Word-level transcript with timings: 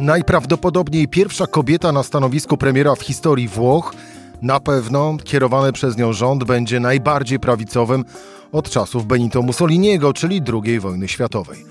Najprawdopodobniej 0.00 1.08
pierwsza 1.08 1.46
kobieta 1.46 1.92
na 1.92 2.02
stanowisku 2.02 2.56
premiera 2.56 2.94
w 2.94 3.00
historii 3.00 3.48
Włoch. 3.48 3.94
Na 4.42 4.60
pewno 4.60 5.16
kierowany 5.24 5.72
przez 5.72 5.96
nią 5.96 6.12
rząd 6.12 6.44
będzie 6.44 6.80
najbardziej 6.80 7.40
prawicowym 7.40 8.04
od 8.52 8.70
czasów 8.70 9.06
Benito 9.06 9.42
Mussoliniego, 9.42 10.12
czyli 10.12 10.42
II 10.64 10.80
wojny 10.80 11.08
światowej. 11.08 11.64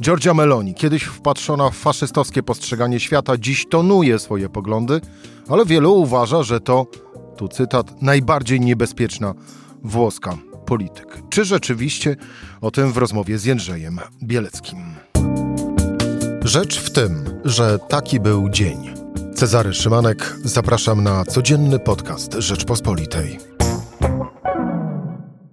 Giorgia 0.00 0.34
Meloni, 0.34 0.74
kiedyś 0.74 1.02
wpatrzona 1.02 1.70
w 1.70 1.76
faszystowskie 1.76 2.42
postrzeganie 2.42 3.00
świata, 3.00 3.36
dziś 3.38 3.66
tonuje 3.70 4.18
swoje 4.18 4.48
poglądy, 4.48 5.00
ale 5.48 5.64
wielu 5.64 5.94
uważa, 5.94 6.42
że 6.42 6.60
to, 6.60 6.86
tu 7.36 7.48
cytat, 7.48 8.02
najbardziej 8.02 8.60
niebezpieczna 8.60 9.34
włoska 9.82 10.38
polityk. 10.66 11.22
Czy 11.30 11.44
rzeczywiście 11.44 12.16
o 12.60 12.70
tym 12.70 12.92
w 12.92 12.96
rozmowie 12.96 13.38
z 13.38 13.44
Jędrzejem 13.44 13.98
Bieleckim? 14.22 14.78
Rzecz 16.48 16.80
w 16.80 16.90
tym, 16.90 17.40
że 17.44 17.78
taki 17.78 18.20
był 18.20 18.48
dzień. 18.48 18.94
Cezary 19.34 19.74
Szymanek, 19.74 20.36
zapraszam 20.44 21.02
na 21.02 21.24
codzienny 21.24 21.78
podcast 21.78 22.34
Rzeczpospolitej. 22.34 23.38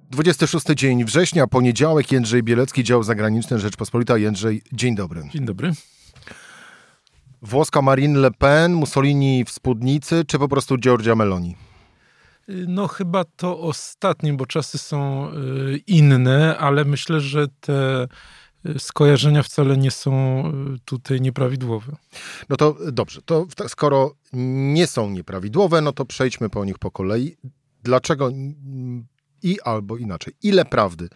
26 0.10 0.66
dzień 0.76 1.06
września, 1.06 1.48
poniedziałek, 1.48 2.12
Jędrzej 2.12 2.44
Bielecki, 2.44 2.84
dział 2.84 3.04
zagraniczny 3.04 3.60
Rzeczpospolita. 3.60 4.18
Jędrzej, 4.18 4.62
dzień 4.74 4.96
dobry. 4.96 5.24
Dzień 5.34 5.46
dobry. 5.46 5.72
Włoska 7.42 7.82
Marine 7.82 8.20
Le 8.20 8.32
Pen, 8.32 8.74
Mussolini 8.74 9.46
w 9.46 9.50
spódnicy, 9.50 10.26
czy 10.28 10.40
po 10.40 10.48
prostu 10.48 10.78
Giorgia 10.78 11.16
Meloni? 11.16 11.56
No 12.48 12.88
chyba 12.88 13.24
to 13.36 13.60
ostatnie, 13.60 14.34
bo 14.34 14.46
czasy 14.46 14.78
są 14.78 15.30
y, 15.34 15.78
inne, 15.88 16.58
ale 16.58 16.86
myślę, 16.86 17.22
że 17.22 17.48
te 17.48 18.08
skojarzenia 18.78 19.44
wcale 19.44 19.78
nie 19.78 19.92
są 19.92 20.14
e, 20.14 20.52
tutaj 20.86 21.22
nieprawidłowe. 21.22 21.96
No 22.50 22.58
to 22.58 22.78
dobrze, 22.92 23.22
to 23.22 23.48
skoro 23.68 24.16
nie 24.74 24.88
są 24.88 25.10
nieprawidłowe, 25.10 25.82
no 25.82 25.94
to 25.94 26.06
przejdźmy 26.06 26.50
po 26.50 26.66
nich 26.66 26.80
po 26.80 26.92
kolei. 26.92 27.38
Dlaczego 27.84 28.30
i 29.44 29.62
albo 29.62 29.98
inaczej, 29.98 30.34
ile 30.44 30.66
prawdy 30.66 31.10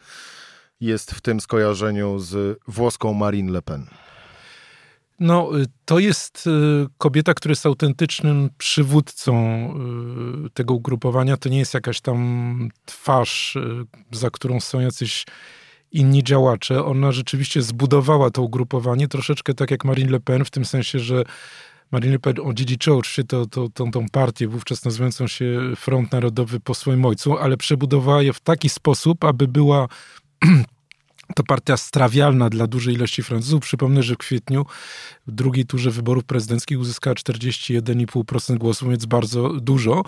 jest 0.80 1.12
w 1.12 1.22
tym 1.22 1.42
skojarzeniu 1.42 2.20
z 2.20 2.60
włoską 2.68 3.14
Marine 3.14 3.52
Le 3.52 3.62
Pen? 3.62 3.86
No, 5.20 5.60
y, 5.60 5.66
to 5.86 6.00
jest 6.00 6.48
y, 6.48 6.88
kobieta, 6.98 7.34
która 7.34 7.52
jest 7.52 7.66
autentycznym 7.66 8.50
przywódcą 8.58 9.34
tego 10.54 10.74
ugrupowania. 10.74 11.38
To 11.38 11.50
nie 11.50 11.60
jest 11.60 11.74
jakaś 11.74 12.02
tam 12.02 12.70
twarz, 12.86 13.58
za 14.12 14.30
którą 14.30 14.60
są 14.60 14.80
jacyś 14.80 15.26
inni 15.92 16.24
działacze. 16.24 16.86
Ona 16.86 17.12
rzeczywiście 17.12 17.62
zbudowała 17.62 18.30
to 18.30 18.42
ugrupowanie 18.42 19.08
troszeczkę 19.08 19.54
tak 19.54 19.72
jak 19.72 19.86
Marine 19.86 20.12
Le 20.12 20.20
Pen, 20.20 20.46
w 20.46 20.52
tym 20.52 20.66
sensie, 20.66 21.00
że 21.00 21.24
Marine 21.92 22.14
Le 22.14 22.20
Pen 22.20 22.36
odziedziczyła 22.44 22.98
oczywiście 22.98 23.24
to, 23.24 23.46
to, 23.46 23.70
tą, 23.70 23.92
tą 23.92 24.06
partię, 24.10 24.48
wówczas 24.48 24.86
nazywającą 24.86 25.28
się 25.28 25.60
Front 25.76 26.12
Narodowy 26.12 26.60
po 26.60 26.74
swoim 26.74 27.06
ojcu, 27.06 27.38
ale 27.38 27.58
przebudowała 27.58 28.22
je 28.22 28.34
w 28.34 28.40
taki 28.40 28.70
sposób, 28.70 29.24
aby 29.24 29.48
była 29.48 29.88
to 31.36 31.44
partia 31.44 31.78
strawialna 31.78 32.50
dla 32.50 32.68
dużej 32.68 32.96
ilości 32.96 33.24
Francuzów. 33.24 33.62
Przypomnę, 33.62 34.04
że 34.04 34.16
w 34.16 34.18
kwietniu 34.18 34.66
w 35.28 35.32
drugiej 35.32 35.66
turze 35.66 35.92
wyborów 35.92 36.24
prezydenckich 36.24 36.80
uzyskała 36.80 37.14
41,5% 37.14 38.58
głosów, 38.58 38.90
więc 38.90 39.06
bardzo 39.06 39.50
dużo. 39.50 40.04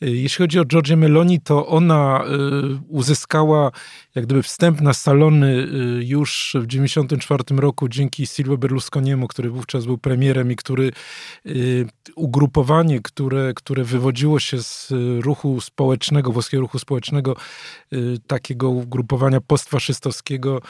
Jeśli 0.00 0.42
chodzi 0.42 0.58
o 0.58 0.64
Georgię 0.64 0.96
Meloni, 0.96 1.40
to 1.40 1.66
ona 1.66 2.24
y, 2.24 2.80
uzyskała 2.88 3.70
jak 4.14 4.26
gdyby 4.26 4.42
wstęp 4.42 4.80
na 4.80 4.94
salony 4.94 5.46
y, 5.46 6.04
już 6.04 6.56
w 6.60 6.66
1994 6.66 7.60
roku 7.60 7.88
dzięki 7.88 8.26
Silvio 8.26 8.56
Berlusconiemu, 8.56 9.28
który 9.28 9.50
wówczas 9.50 9.86
był 9.86 9.98
premierem 9.98 10.52
i 10.52 10.56
który 10.56 10.90
ugrupowanie, 12.16 13.00
które, 13.00 13.52
które 13.54 13.84
wywodziło 13.84 14.40
się 14.40 14.62
z 14.62 14.92
ruchu 15.20 15.60
społecznego, 15.60 16.32
włoskiego 16.32 16.60
ruchu 16.60 16.78
społecznego, 16.78 17.36
takiego 18.26 18.70
ugrupowania 18.70 19.40
postfaszystowskiego, 19.40 20.60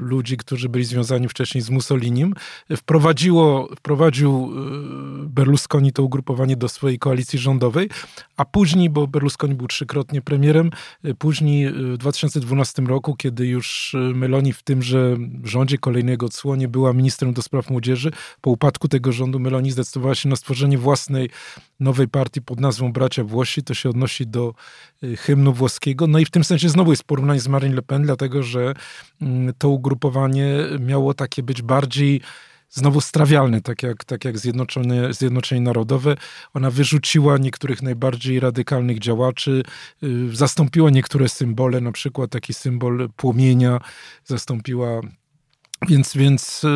ludzi, 0.00 0.36
którzy 0.36 0.68
byli 0.68 0.84
związani 0.84 1.28
wcześniej 1.28 1.62
z 1.62 1.70
Mussolinim, 1.70 2.34
wprowadziło, 2.76 3.68
wprowadził 3.76 4.50
y, 5.24 5.28
Berlusconi 5.28 5.92
to 5.92 6.02
ugrupowanie 6.02 6.56
do 6.56 6.68
swojej 6.68 6.98
koalicji 6.98 7.38
rządowej, 7.38 7.90
a 8.36 8.44
później, 8.44 8.90
bo 8.90 9.06
Berlusconi 9.06 9.54
był 9.54 9.66
trzykrotnie 9.66 10.22
premierem, 10.22 10.70
y, 11.04 11.14
później 11.14 11.66
y, 11.66 11.72
w 11.72 11.98
2012 11.98 12.82
roku, 12.82 13.16
kiedy 13.16 13.46
już 13.46 13.96
Meloni 14.14 14.52
w 14.52 14.62
tymże 14.62 15.16
rządzie 15.44 15.78
kolejnego 15.78 16.26
odsłonie 16.26 16.68
była 16.68 16.92
ministrem 16.92 17.32
do 17.32 17.42
spraw 17.42 17.70
młodzieży, 17.70 18.10
po 18.40 18.50
upadku 18.50 18.88
tego 18.88 19.12
rządu 19.12 19.38
Meloni 19.38 19.70
zdecydowała 19.70 20.14
się 20.14 20.28
na 20.28 20.36
stworzenie 20.36 20.78
własnej 20.78 21.30
nowej 21.80 22.08
partii 22.08 22.42
pod 22.42 22.60
nazwą 22.60 22.92
Bracia 22.92 23.24
Włosi. 23.24 23.62
To 23.62 23.74
się 23.74 23.88
odnosi 23.88 24.26
do 24.26 24.54
hymnu 25.18 25.52
włoskiego. 25.52 26.06
No 26.06 26.18
i 26.18 26.24
w 26.24 26.30
tym 26.30 26.44
sensie 26.44 26.68
znowu 26.68 26.90
jest 26.90 27.04
porównanie 27.04 27.40
z 27.40 27.48
Marine 27.48 27.74
Le 27.74 27.82
Pen, 27.82 28.02
dlatego 28.02 28.42
że 28.42 28.74
mm, 29.22 29.54
to 29.58 29.68
ugrupowanie 29.68 30.54
miało 30.80 31.14
takie 31.14 31.42
być 31.42 31.62
bardziej 31.62 32.20
znowu 32.74 33.00
strawialny, 33.00 33.60
tak 33.60 33.82
jak, 33.82 34.04
tak 34.04 34.24
jak 34.24 34.38
Zjednoczone, 34.38 35.14
Zjednoczenie 35.14 35.60
Narodowe. 35.60 36.16
Ona 36.54 36.70
wyrzuciła 36.70 37.38
niektórych 37.38 37.82
najbardziej 37.82 38.40
radykalnych 38.40 38.98
działaczy, 38.98 39.62
y, 40.02 40.36
zastąpiła 40.36 40.90
niektóre 40.90 41.28
symbole, 41.28 41.80
na 41.80 41.92
przykład 41.92 42.30
taki 42.30 42.54
symbol 42.54 43.08
płomienia, 43.16 43.80
zastąpiła 44.24 45.00
więc, 45.88 46.16
więc, 46.16 46.64
y, 46.64 46.68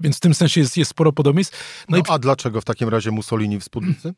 więc 0.00 0.16
w 0.16 0.20
tym 0.20 0.34
sensie 0.34 0.60
jest, 0.60 0.76
jest 0.76 0.90
sporo 0.90 1.12
podobieństw. 1.12 1.84
No, 1.88 1.96
no 1.96 1.98
i... 1.98 2.02
A 2.08 2.18
dlaczego 2.18 2.60
w 2.60 2.64
takim 2.64 2.88
razie 2.88 3.10
Mussolini 3.10 3.60
w 3.60 3.64
spódnicy? 3.64 4.14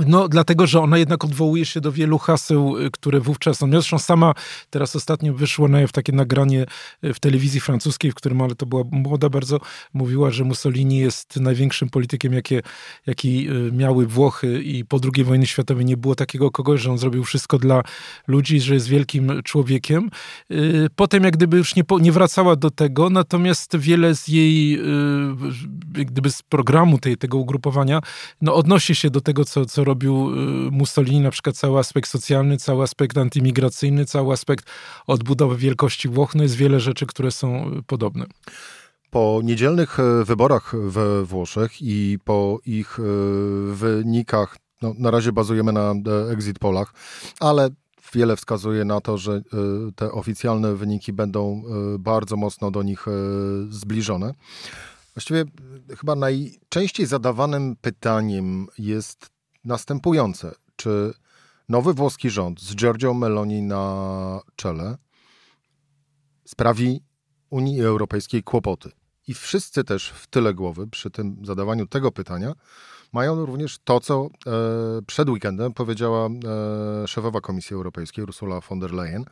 No, 0.00 0.28
dlatego, 0.28 0.66
że 0.66 0.80
ona 0.80 0.98
jednak 0.98 1.24
odwołuje 1.24 1.64
się 1.64 1.80
do 1.80 1.92
wielu 1.92 2.18
haseł, 2.18 2.78
y, 2.78 2.90
które 2.90 3.20
wówczas 3.20 3.58
są. 3.58 3.70
Zresztą 3.70 3.98
sama 3.98 4.34
teraz 4.70 4.96
ostatnio 4.96 5.34
wyszło 5.34 5.68
na 5.68 5.86
w 5.86 5.92
takie 5.92 6.12
nagranie 6.12 6.66
y, 7.04 7.14
w 7.14 7.20
telewizji 7.20 7.60
francuskiej, 7.60 8.10
w 8.10 8.14
którym, 8.14 8.40
ale 8.40 8.54
to 8.54 8.66
była 8.66 8.82
młoda 8.90 9.28
bardzo, 9.28 9.60
mówiła, 9.92 10.30
że 10.30 10.44
Mussolini 10.44 10.98
jest 10.98 11.36
największym 11.36 11.90
politykiem, 11.90 12.32
jakie, 12.32 12.62
jaki 13.06 13.50
y, 13.50 13.72
miały 13.72 14.06
Włochy 14.06 14.62
i 14.62 14.84
po 14.84 15.00
II 15.14 15.24
wojnie 15.24 15.46
światowej 15.46 15.84
nie 15.84 15.96
było 15.96 16.14
takiego 16.14 16.50
kogoś, 16.50 16.80
że 16.80 16.90
on 16.90 16.98
zrobił 16.98 17.24
wszystko 17.24 17.58
dla 17.58 17.82
ludzi, 18.26 18.60
że 18.60 18.74
jest 18.74 18.88
wielkim 18.88 19.42
człowiekiem. 19.42 20.10
Potem 20.96 21.24
jak 21.24 21.36
gdyby 21.36 21.56
już 21.56 21.76
nie, 21.76 21.82
nie 22.00 22.12
wracała 22.12 22.56
do 22.56 22.70
tego, 22.70 23.10
natomiast 23.10 23.76
wiele 23.76 24.14
z 24.14 24.28
jej, 24.28 24.80
jak 25.96 26.06
gdyby 26.06 26.30
z 26.30 26.42
programu 26.42 26.98
tej, 26.98 27.16
tego 27.16 27.38
ugrupowania, 27.38 28.00
no 28.40 28.54
odnosi 28.54 28.94
się 28.94 29.10
do 29.10 29.20
tego, 29.20 29.44
co, 29.44 29.66
co 29.66 29.83
robił 29.84 30.30
y, 30.30 30.70
Mussolini, 30.70 31.20
na 31.20 31.30
przykład 31.30 31.56
cały 31.56 31.78
aspekt 31.78 32.10
socjalny, 32.10 32.56
cały 32.56 32.82
aspekt 32.82 33.18
antymigracyjny, 33.18 34.04
cały 34.04 34.32
aspekt 34.32 34.64
odbudowy 35.06 35.56
wielkości 35.56 36.08
Włoch. 36.08 36.34
No 36.34 36.42
jest 36.42 36.54
wiele 36.54 36.80
rzeczy, 36.80 37.06
które 37.06 37.30
są 37.30 37.78
y, 37.78 37.82
podobne. 37.82 38.26
Po 39.10 39.40
niedzielnych 39.44 40.00
e, 40.00 40.24
wyborach 40.24 40.74
we 40.88 41.24
Włoszech 41.24 41.82
i 41.82 42.18
po 42.24 42.58
ich 42.66 42.98
wynikach, 43.72 44.56
no, 44.82 44.94
na 44.98 45.10
razie 45.10 45.32
bazujemy 45.32 45.72
na 45.72 45.90
e, 45.90 46.30
exit 46.32 46.58
polach, 46.58 46.94
ale 47.40 47.70
wiele 48.14 48.36
wskazuje 48.36 48.84
na 48.84 49.00
to, 49.00 49.18
że 49.18 49.42
te 49.96 50.12
oficjalne 50.12 50.74
wyniki 50.74 51.12
będą 51.12 51.62
bardzo 51.98 52.36
mocno 52.36 52.70
do 52.70 52.82
nich 52.82 53.06
zbliżone. 53.70 54.34
Właściwie 55.14 55.44
chyba 55.98 56.14
najczęściej 56.14 57.06
zadawanym 57.06 57.76
pytaniem 57.76 58.66
jest 58.78 59.33
następujące. 59.64 60.54
Czy 60.76 61.14
nowy 61.68 61.94
włoski 61.94 62.30
rząd 62.30 62.60
z 62.60 62.74
Giorgio 62.74 63.14
Meloni 63.14 63.62
na 63.62 64.40
czele 64.56 64.96
sprawi 66.44 67.02
Unii 67.50 67.82
Europejskiej 67.82 68.42
kłopoty? 68.42 68.90
I 69.28 69.34
wszyscy 69.34 69.84
też 69.84 70.08
w 70.10 70.26
tyle 70.26 70.54
głowy 70.54 70.86
przy 70.86 71.10
tym 71.10 71.36
zadawaniu 71.44 71.86
tego 71.86 72.12
pytania 72.12 72.54
mają 73.12 73.46
również 73.46 73.78
to, 73.84 74.00
co 74.00 74.28
e, 74.46 74.50
przed 75.06 75.28
weekendem 75.28 75.72
powiedziała 75.72 76.28
e, 76.28 77.08
szefowa 77.08 77.40
Komisji 77.40 77.74
Europejskiej 77.74 78.24
Ursula 78.24 78.60
von 78.60 78.80
der 78.80 78.92
Leyen, 78.92 79.24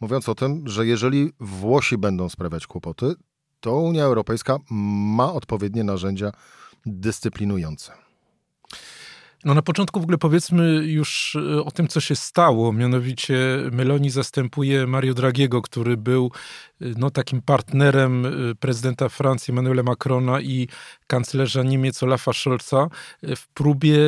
mówiąc 0.00 0.28
o 0.28 0.34
tym, 0.34 0.68
że 0.68 0.86
jeżeli 0.86 1.32
Włosi 1.40 1.98
będą 1.98 2.28
sprawiać 2.28 2.66
kłopoty, 2.66 3.14
to 3.60 3.76
Unia 3.76 4.04
Europejska 4.04 4.58
ma 4.70 5.32
odpowiednie 5.32 5.84
narzędzia 5.84 6.32
dyscyplinujące. 6.86 8.05
No 9.46 9.54
na 9.54 9.62
początku 9.62 10.00
w 10.00 10.02
ogóle 10.02 10.18
powiedzmy 10.18 10.64
już 10.84 11.36
e, 11.36 11.64
o 11.64 11.70
tym, 11.70 11.88
co 11.88 12.00
się 12.00 12.16
stało. 12.16 12.72
Mianowicie 12.72 13.36
Meloni 13.72 14.10
zastępuje 14.10 14.86
Mario 14.86 15.14
Dragiego, 15.14 15.62
który 15.62 15.96
był 15.96 16.32
no, 16.80 17.10
takim 17.10 17.42
partnerem 17.42 18.26
prezydenta 18.60 19.08
Francji 19.08 19.52
Emmanuela 19.52 19.82
Macrona 19.82 20.40
i 20.40 20.68
kanclerza 21.06 21.62
Niemiec 21.62 22.02
Olafa 22.02 22.32
Scholza 22.32 22.88
w 23.22 23.48
próbie 23.48 23.98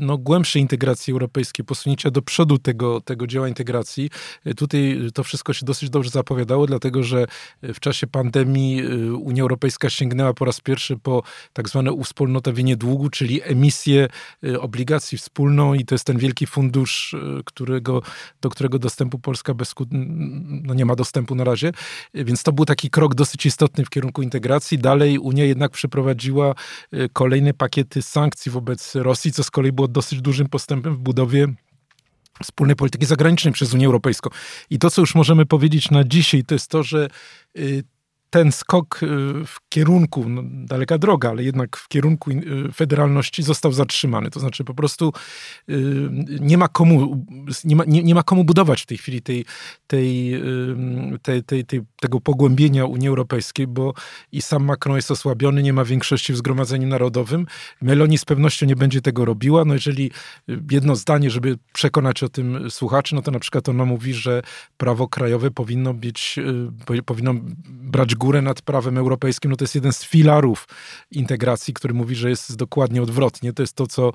no, 0.00 0.18
głębszej 0.18 0.62
integracji 0.62 1.12
europejskiej, 1.12 1.64
posunięcia 1.64 2.10
do 2.10 2.22
przodu 2.22 2.58
tego, 2.58 3.00
tego 3.00 3.26
dzieła 3.26 3.48
integracji. 3.48 4.10
Tutaj 4.56 5.00
to 5.14 5.24
wszystko 5.24 5.52
się 5.52 5.66
dosyć 5.66 5.90
dobrze 5.90 6.10
zapowiadało, 6.10 6.66
dlatego 6.66 7.02
że 7.02 7.26
w 7.62 7.80
czasie 7.80 8.06
pandemii 8.06 8.82
Unia 9.12 9.42
Europejska 9.42 9.90
sięgnęła 9.90 10.34
po 10.34 10.44
raz 10.44 10.60
pierwszy 10.60 10.96
po 10.96 11.22
tak 11.52 11.68
zwane 11.68 11.92
uwspólnotowienie 11.92 12.76
długu, 12.76 13.10
czyli 13.10 13.40
emisję 13.42 14.08
obligacji 14.60 15.18
wspólną 15.18 15.74
i 15.74 15.84
to 15.84 15.94
jest 15.94 16.04
ten 16.04 16.18
wielki 16.18 16.46
fundusz, 16.46 17.16
którego, 17.44 18.02
do 18.40 18.48
którego 18.48 18.78
dostępu 18.78 19.18
Polska 19.18 19.54
bez, 19.54 19.74
no 20.62 20.74
nie 20.74 20.84
ma 20.84 20.96
dostępu 20.96 21.34
na 21.34 21.44
razie. 21.44 21.72
Więc 22.24 22.42
to 22.42 22.52
był 22.52 22.64
taki 22.64 22.90
krok 22.90 23.14
dosyć 23.14 23.46
istotny 23.46 23.84
w 23.84 23.90
kierunku 23.90 24.22
integracji. 24.22 24.78
Dalej 24.78 25.18
Unia 25.18 25.44
jednak 25.44 25.72
przeprowadziła 25.72 26.54
y, 26.94 27.08
kolejne 27.12 27.54
pakiety 27.54 28.02
sankcji 28.02 28.52
wobec 28.52 28.94
Rosji, 28.94 29.32
co 29.32 29.44
z 29.44 29.50
kolei 29.50 29.72
było 29.72 29.88
dosyć 29.88 30.20
dużym 30.20 30.48
postępem 30.48 30.94
w 30.94 30.98
budowie 30.98 31.46
wspólnej 32.42 32.76
polityki 32.76 33.06
zagranicznej 33.06 33.54
przez 33.54 33.74
Unię 33.74 33.86
Europejską. 33.86 34.30
I 34.70 34.78
to, 34.78 34.90
co 34.90 35.00
już 35.00 35.14
możemy 35.14 35.46
powiedzieć 35.46 35.90
na 35.90 36.04
dzisiaj, 36.04 36.44
to 36.44 36.54
jest 36.54 36.70
to, 36.70 36.82
że 36.82 37.08
y, 37.58 37.84
ten 38.30 38.52
skok 38.52 39.02
y, 39.02 39.06
w 39.46 39.56
kierunku, 39.68 40.28
no, 40.28 40.42
daleka 40.44 40.98
droga, 40.98 41.30
ale 41.30 41.44
jednak 41.44 41.76
w 41.76 41.88
kierunku 41.88 42.30
y, 42.30 42.72
federalności 42.72 43.42
został 43.42 43.72
zatrzymany. 43.72 44.30
To 44.30 44.40
znaczy 44.40 44.64
po 44.64 44.74
prostu 44.74 45.12
y, 45.68 46.08
nie 46.40 46.58
ma 46.58 46.68
komu, 46.68 47.26
nie 47.64 47.76
ma, 47.76 47.84
nie, 47.86 48.02
nie 48.02 48.14
ma 48.14 48.22
komu 48.22 48.44
budować 48.44 48.82
w 48.82 48.86
tej 48.86 48.98
chwili 48.98 49.22
tej, 49.22 49.44
tej, 49.86 50.42
tej, 51.22 51.44
tej, 51.44 51.64
tej, 51.64 51.80
tego 52.00 52.20
pogłębienia 52.20 52.84
Unii 52.84 53.08
Europejskiej, 53.08 53.66
bo 53.66 53.94
i 54.32 54.42
sam 54.42 54.64
Macron 54.64 54.96
jest 54.96 55.10
osłabiony, 55.10 55.62
nie 55.62 55.72
ma 55.72 55.84
większości 55.84 56.32
w 56.32 56.36
Zgromadzeniu 56.36 56.88
Narodowym. 56.88 57.46
Meloni 57.82 58.18
z 58.18 58.24
pewnością 58.24 58.66
nie 58.66 58.76
będzie 58.76 59.00
tego 59.02 59.24
robiła. 59.24 59.64
No 59.64 59.74
jeżeli 59.74 60.10
jedno 60.70 60.96
zdanie, 60.96 61.30
żeby 61.30 61.58
przekonać 61.72 62.22
o 62.22 62.28
tym 62.28 62.70
słuchaczy, 62.70 63.14
no 63.14 63.22
to 63.22 63.30
na 63.30 63.38
przykład 63.38 63.68
ona 63.68 63.84
mówi, 63.84 64.14
że 64.14 64.42
prawo 64.76 65.08
krajowe 65.08 65.50
powinno 65.50 65.94
być, 65.94 66.38
powinno 67.04 67.34
brać 67.68 68.15
górę 68.16 68.42
nad 68.42 68.62
prawem 68.62 68.98
europejskim, 68.98 69.50
no 69.50 69.56
to 69.56 69.64
jest 69.64 69.74
jeden 69.74 69.92
z 69.92 70.04
filarów 70.04 70.68
integracji, 71.10 71.74
który 71.74 71.94
mówi, 71.94 72.16
że 72.16 72.30
jest 72.30 72.56
dokładnie 72.56 73.02
odwrotnie. 73.02 73.52
To 73.52 73.62
jest 73.62 73.72
to, 73.72 73.86
co 73.86 74.12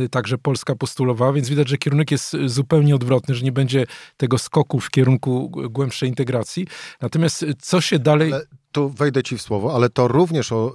y, 0.00 0.08
także 0.08 0.38
Polska 0.38 0.74
postulowała, 0.74 1.32
więc 1.32 1.48
widać, 1.48 1.68
że 1.68 1.78
kierunek 1.78 2.10
jest 2.10 2.36
zupełnie 2.46 2.94
odwrotny, 2.94 3.34
że 3.34 3.44
nie 3.44 3.52
będzie 3.52 3.86
tego 4.16 4.38
skoku 4.38 4.80
w 4.80 4.90
kierunku 4.90 5.50
głębszej 5.70 6.08
integracji. 6.08 6.66
Natomiast 7.00 7.44
co 7.58 7.80
się 7.80 7.98
dalej... 7.98 8.32
Ale 8.32 8.46
tu 8.72 8.90
wejdę 8.90 9.22
ci 9.22 9.38
w 9.38 9.42
słowo, 9.42 9.74
ale 9.74 9.90
to 9.90 10.08
również 10.08 10.52
o, 10.52 10.72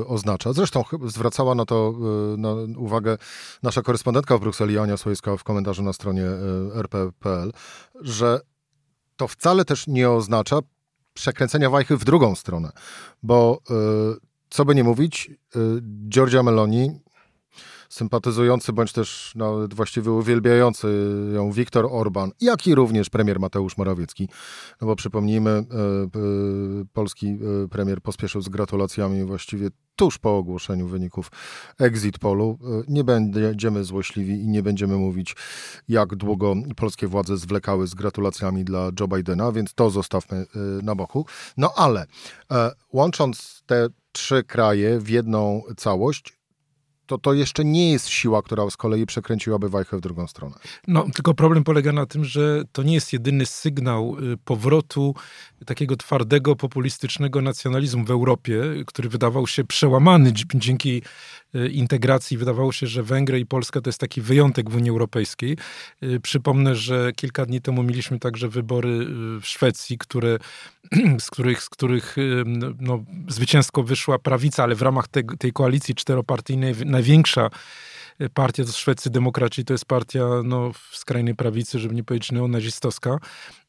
y, 0.00 0.06
oznacza, 0.06 0.52
zresztą 0.52 0.84
zwracała 1.06 1.54
na 1.54 1.64
to 1.64 1.94
y, 2.34 2.38
na 2.38 2.54
uwagę 2.76 3.18
nasza 3.62 3.82
korespondentka 3.82 4.38
w 4.38 4.40
Brukseli, 4.40 4.78
Ania 4.78 4.96
Słojska, 4.96 5.36
w 5.36 5.44
komentarzu 5.44 5.82
na 5.82 5.92
stronie 5.92 6.22
y, 6.22 6.74
rp.pl, 6.74 7.52
że 8.00 8.40
to 9.16 9.28
wcale 9.28 9.64
też 9.64 9.86
nie 9.86 10.10
oznacza 10.10 10.58
przekręcenia 11.14 11.70
wajchy 11.70 11.96
w 11.96 12.04
drugą 12.04 12.34
stronę. 12.34 12.72
Bo 13.22 13.60
y, 13.70 13.74
co 14.50 14.64
by 14.64 14.74
nie 14.74 14.84
mówić, 14.84 15.30
y, 15.56 15.58
Giorgia 16.08 16.42
Meloni, 16.42 17.00
sympatyzujący 17.88 18.72
bądź 18.72 18.92
też 18.92 19.32
nawet 19.34 19.74
właściwie 19.74 20.10
uwielbiający 20.10 20.88
ją 21.34 21.52
Viktor 21.52 21.88
Orban, 21.90 22.30
jak 22.40 22.66
i 22.66 22.74
również 22.74 23.10
premier 23.10 23.40
Mateusz 23.40 23.76
Morawiecki. 23.76 24.28
No 24.80 24.86
bo 24.86 24.96
przypomnijmy, 24.96 25.50
y, 25.50 26.86
polski 26.92 27.38
premier 27.70 28.00
pospieszył 28.00 28.42
z 28.42 28.48
gratulacjami 28.48 29.24
właściwie 29.24 29.68
tuż 29.96 30.18
po 30.18 30.36
ogłoszeniu 30.36 30.86
wyników 30.86 31.30
exit 31.78 32.18
polu. 32.18 32.58
Nie 32.88 33.04
będziemy 33.04 33.84
złośliwi 33.84 34.32
i 34.32 34.48
nie 34.48 34.62
będziemy 34.62 34.96
mówić, 34.96 35.36
jak 35.88 36.14
długo 36.14 36.54
polskie 36.76 37.06
władze 37.06 37.36
zwlekały 37.36 37.86
z 37.86 37.94
gratulacjami 37.94 38.64
dla 38.64 38.90
Joe 39.00 39.08
Bidena, 39.08 39.52
więc 39.52 39.74
to 39.74 39.90
zostawmy 39.90 40.46
na 40.82 40.94
boku. 40.94 41.26
No 41.56 41.72
ale 41.76 42.06
e, 42.52 42.70
łącząc 42.92 43.62
te 43.66 43.88
trzy 44.12 44.44
kraje 44.44 45.00
w 45.00 45.08
jedną 45.08 45.62
całość, 45.76 46.38
to 47.06 47.18
to 47.18 47.32
jeszcze 47.32 47.64
nie 47.64 47.92
jest 47.92 48.08
siła, 48.08 48.42
która 48.42 48.70
z 48.70 48.76
kolei 48.76 49.06
przekręciłaby 49.06 49.68
wajchę 49.68 49.96
w 49.96 50.00
drugą 50.00 50.26
stronę. 50.26 50.54
No, 50.88 51.06
tylko 51.14 51.34
problem 51.34 51.64
polega 51.64 51.92
na 51.92 52.06
tym, 52.06 52.24
że 52.24 52.62
to 52.72 52.82
nie 52.82 52.94
jest 52.94 53.12
jedyny 53.12 53.46
sygnał 53.46 54.16
y, 54.32 54.36
powrotu 54.44 55.14
takiego 55.66 55.96
twardego, 55.96 56.56
populistycznego 56.56 57.40
nacjonalizmu 57.40 58.04
w 58.04 58.10
Europie, 58.10 58.62
który 58.86 59.08
wydawał 59.08 59.46
się 59.46 59.64
przełamany 59.64 60.32
dzięki 60.54 61.02
y, 61.54 61.68
integracji. 61.68 62.36
Wydawało 62.36 62.72
się, 62.72 62.86
że 62.86 63.02
Węgry 63.02 63.40
i 63.40 63.46
Polska 63.46 63.80
to 63.80 63.88
jest 63.88 64.00
taki 64.00 64.20
wyjątek 64.20 64.70
w 64.70 64.76
Unii 64.76 64.90
Europejskiej. 64.90 65.56
Y, 66.02 66.20
przypomnę, 66.20 66.76
że 66.76 67.12
kilka 67.16 67.46
dni 67.46 67.60
temu 67.60 67.82
mieliśmy 67.82 68.18
także 68.18 68.48
wybory 68.48 69.06
w 69.40 69.46
Szwecji, 69.46 69.98
które, 69.98 70.38
z 71.18 71.30
których, 71.30 71.62
z 71.62 71.68
których 71.68 72.16
no, 72.80 73.04
zwycięsko 73.28 73.82
wyszła 73.82 74.18
prawica, 74.18 74.62
ale 74.62 74.74
w 74.74 74.82
ramach 74.82 75.08
te, 75.08 75.22
tej 75.38 75.52
koalicji 75.52 75.94
czteropartyjnej 75.94 76.74
największa 76.94 77.50
partia 78.34 78.64
to 78.64 78.72
Szwecy 78.72 79.10
Demokraci, 79.10 79.64
to 79.64 79.74
jest 79.74 79.84
partia 79.84 80.24
no, 80.44 80.72
w 80.72 80.96
skrajnej 80.96 81.34
prawicy, 81.34 81.78
żeby 81.78 81.94
nie 81.94 82.04
powiedzieć 82.04 82.32
neonazistowska. 82.32 83.18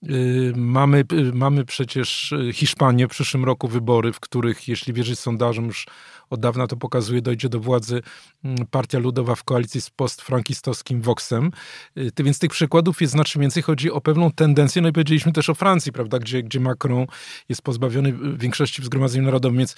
Y, 0.10 0.54
mamy, 0.56 1.04
y, 1.14 1.34
mamy 1.34 1.66
przecież 1.66 2.34
Hiszpanię 2.54 3.08
w 3.08 3.10
przyszłym 3.10 3.46
roku 3.46 3.68
wybory, 3.68 4.14
w 4.14 4.20
których, 4.20 4.68
jeśli 4.68 4.94
wierzyć 4.94 5.20
sondażom, 5.20 5.66
już 5.66 5.86
od 6.30 6.40
dawna 6.40 6.68
to 6.68 6.78
pokazuje, 6.78 7.22
dojdzie 7.22 7.50
do 7.50 7.60
władzy 7.60 8.02
mm, 8.44 8.58
Partia 8.72 9.00
Ludowa 9.00 9.36
w 9.36 9.44
koalicji 9.44 9.82
z 9.82 9.90
postfrankistowskim 9.90 11.02
Voxem. 11.02 11.52
Y, 11.98 12.24
więc 12.24 12.40
tych 12.40 12.52
przykładów 12.52 13.02
jest 13.02 13.14
znacznie 13.14 13.42
więcej. 13.42 13.64
Chodzi 13.64 13.92
o 13.92 14.02
pewną 14.02 14.32
tendencję, 14.32 14.82
no 14.82 14.90
i 14.90 14.92
powiedzieliśmy 14.92 15.32
też 15.32 15.50
o 15.50 15.56
Francji, 15.56 15.92
prawda, 15.92 16.20
gdzie, 16.20 16.44
gdzie 16.44 16.60
Macron 16.60 17.06
jest 17.50 17.62
pozbawiony 17.62 18.14
większości 18.38 18.82
w 18.82 18.86
Zgromadzeniu 18.86 19.26
Narodowym, 19.26 19.58
więc 19.58 19.76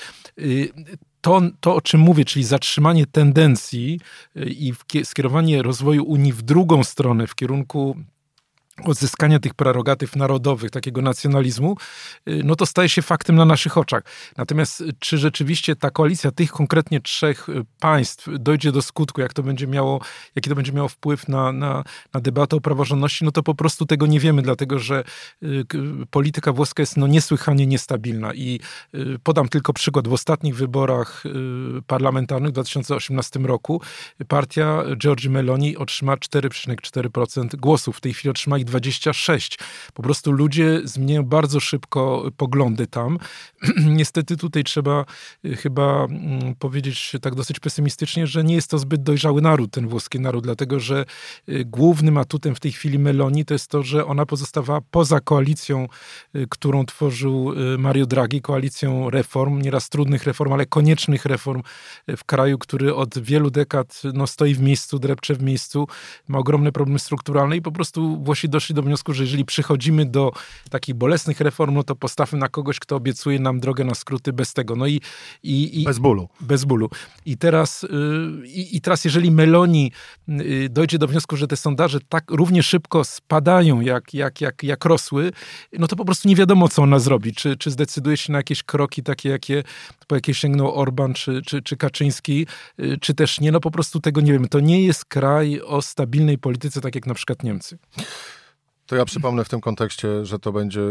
to, 1.22 1.42
to, 1.60 1.76
o 1.76 1.82
czym 1.82 2.00
mówię, 2.00 2.26
czyli 2.26 2.46
zatrzymanie 2.46 3.06
tendencji 3.06 4.00
i 4.36 4.74
skierowanie 5.04 5.64
rozwoju 5.64 6.06
Unii 6.06 6.34
w 6.34 6.42
drugą 6.42 6.84
stronę, 6.84 7.28
w 7.28 7.36
kierunku 7.36 7.98
odzyskania 8.84 9.40
tych 9.40 9.54
prerogatyw 9.54 10.16
narodowych, 10.16 10.72
takiego 10.72 11.02
nacjonalizmu, 11.02 11.78
y, 12.30 12.42
no 12.44 12.56
to 12.56 12.66
staje 12.66 12.90
się 12.90 13.02
faktem 13.02 13.36
na 13.36 13.46
naszych 13.46 13.78
oczach. 13.78 14.04
Natomiast 14.38 14.82
y, 14.82 14.94
czy 15.00 15.18
rzeczywiście 15.18 15.76
ta 15.76 15.90
koalicja 15.90 16.32
tych 16.32 16.52
konkretnie 16.52 17.02
trzech 17.02 17.50
y, 17.50 17.66
państw 17.80 18.28
dojdzie 18.40 18.72
do 18.72 18.82
skutku, 18.82 19.22
jak 19.22 19.34
to 19.34 19.44
będzie 19.44 19.68
miało, 19.68 20.02
jaki 20.36 20.50
to 20.50 20.56
będzie 20.56 20.72
miało 20.72 20.90
wpływ 20.90 21.28
na, 21.28 21.52
na, 21.52 21.84
na 22.14 22.22
debatę 22.22 22.56
o 22.56 22.62
praworządności, 22.62 23.26
no 23.26 23.32
to 23.32 23.44
po 23.44 23.56
prostu 23.56 23.86
tego 23.86 24.08
nie 24.08 24.20
wiemy, 24.20 24.42
dlatego 24.42 24.80
że 24.80 25.04
polityka 26.12 26.54
włoska 26.54 26.82
jest 26.82 26.98
no 26.98 27.08
niesłychanie 27.08 27.68
niestabilna 27.68 28.34
i 28.34 28.60
podam 29.24 29.50
tylko 29.50 29.74
przykład. 29.74 30.08
W 30.08 30.14
ostatnich 30.14 30.56
wyborach 30.56 31.24
parlamentarnych 31.88 32.50
w 32.50 32.54
2018 32.54 33.40
roku 33.40 33.82
partia 34.28 34.84
Giorgi 34.98 35.30
Meloni 35.30 35.78
otrzymała 35.78 36.18
4,4% 36.18 37.56
głosów. 37.56 37.98
W 37.98 38.02
tej 38.02 38.14
chwili 38.14 38.30
otrzyma 38.30 38.57
ich 38.57 38.66
26. 38.68 39.59
Po 39.94 40.04
prostu 40.04 40.31
ludzie 40.31 40.81
zmieniają 40.83 41.24
bardzo 41.24 41.59
szybko 41.59 42.31
poglądy 42.38 42.88
tam. 42.88 43.18
Niestety 43.97 44.38
tutaj 44.38 44.64
trzeba 44.64 45.06
y, 45.45 45.56
chyba 45.56 46.06
mm, 46.06 46.56
powiedzieć 46.56 47.12
tak 47.21 47.36
dosyć 47.36 47.59
pesymistycznie, 47.59 48.28
że 48.28 48.44
nie 48.44 48.56
jest 48.56 48.69
to 48.69 48.78
zbyt 48.78 49.04
dojrzały 49.04 49.42
naród, 49.42 49.71
ten 49.71 49.88
włoski 49.88 50.19
naród, 50.19 50.44
dlatego 50.44 50.80
że 50.80 51.06
y, 51.50 51.66
głównym 51.66 52.18
atutem 52.18 52.56
w 52.56 52.59
tej 52.59 52.71
chwili 52.71 53.00
Meloni 53.00 53.45
to 53.45 53.54
jest 53.54 53.68
to, 53.68 53.83
że 53.83 54.06
ona 54.06 54.26
pozostawała 54.26 54.81
poza 54.92 55.19
koalicją, 55.19 55.88
y, 56.36 56.47
którą 56.50 56.86
tworzył 56.86 57.54
Mario 57.78 58.06
Draghi, 58.06 58.42
koalicją 58.42 59.09
reform, 59.09 59.62
nieraz 59.62 59.90
trudnych 59.90 60.24
reform, 60.24 60.54
ale 60.54 60.66
koniecznych 60.66 61.26
reform 61.26 61.62
w 62.18 62.24
kraju, 62.24 62.57
który 62.57 62.95
od 62.95 63.19
wielu 63.19 63.52
dekad 63.52 64.02
no, 64.14 64.28
stoi 64.28 64.54
w 64.54 64.59
miejscu, 64.59 65.00
drepcze 65.00 65.36
w 65.36 65.42
miejscu, 65.42 65.88
ma 66.28 66.38
ogromne 66.38 66.71
problemy 66.71 67.00
strukturalne 67.00 67.57
i 67.57 67.62
po 67.62 67.71
prostu 67.71 68.24
Włosi 68.24 68.50
doszli 68.57 68.76
do 68.76 68.81
wniosku, 68.81 69.14
że 69.14 69.23
jeżeli 69.23 69.45
przychodzimy 69.45 70.06
do 70.06 70.31
takich 70.69 70.95
bolesnych 70.95 71.42
reform, 71.42 71.73
no 71.73 71.83
to 71.83 71.95
postawmy 71.95 72.40
na 72.40 72.49
kogoś, 72.49 72.80
kto 72.80 72.95
obiecuje 72.95 73.40
nam 73.40 73.59
drogę 73.59 73.83
na 73.83 73.95
skróty 73.95 74.33
bez 74.33 74.54
tego. 74.54 74.76
No 74.76 74.87
i, 74.87 75.02
i, 75.44 75.81
i 75.81 75.83
bez 75.83 75.99
bólu. 75.99 76.30
Bez 76.42 76.66
bólu. 76.66 76.90
I 77.26 77.37
teraz, 77.37 77.83
yy, 77.83 78.47
i 78.47 78.81
teraz 78.81 79.06
jeżeli 79.06 79.31
Meloni 79.31 79.92
yy, 80.28 80.69
dojdzie 80.69 80.97
do 80.97 81.07
wniosku, 81.07 81.37
że 81.37 81.47
te 81.47 81.56
sondaże 81.57 81.99
tak 82.09 82.31
równie 82.31 82.64
szybko 82.64 83.04
spadają, 83.04 83.81
jak, 83.81 84.14
jak, 84.14 84.42
jak, 84.42 84.64
jak 84.64 84.85
rosły, 84.85 85.31
no 85.73 85.87
to 85.87 85.95
po 85.95 86.06
prostu 86.06 86.28
nie 86.28 86.35
wiadomo, 86.35 86.68
co 86.69 86.81
ona 86.81 86.99
zrobi. 86.99 87.33
Czy, 87.33 87.57
czy 87.57 87.71
zdecyduje 87.71 88.18
się 88.18 88.31
na 88.31 88.40
jakieś 88.40 88.64
kroki 88.64 89.04
takie, 89.04 89.30
jakie, 89.30 89.64
po 90.07 90.16
jakie 90.16 90.33
sięgnął 90.33 90.76
Orban 90.76 91.14
czy, 91.14 91.42
czy, 91.42 91.61
czy 91.61 91.78
Kaczyński, 91.78 92.47
yy, 92.78 92.97
czy 92.97 93.14
też 93.14 93.40
nie, 93.40 93.52
no 93.52 93.59
po 93.59 93.71
prostu 93.71 93.99
tego 93.99 94.21
nie 94.21 94.33
wiem. 94.33 94.47
To 94.47 94.59
nie 94.59 94.83
jest 94.83 95.06
kraj 95.06 95.61
o 95.61 95.81
stabilnej 95.81 96.37
polityce, 96.37 96.81
tak 96.81 96.95
jak 96.95 97.06
na 97.06 97.14
przykład 97.14 97.44
Niemcy. 97.44 97.78
To 98.88 98.96
ja 98.96 99.06
przypomnę 99.06 99.44
w 99.44 99.50
tym 99.50 99.62
kontekście, 99.62 100.26
że 100.26 100.40
to 100.40 100.52
będzie 100.52 100.82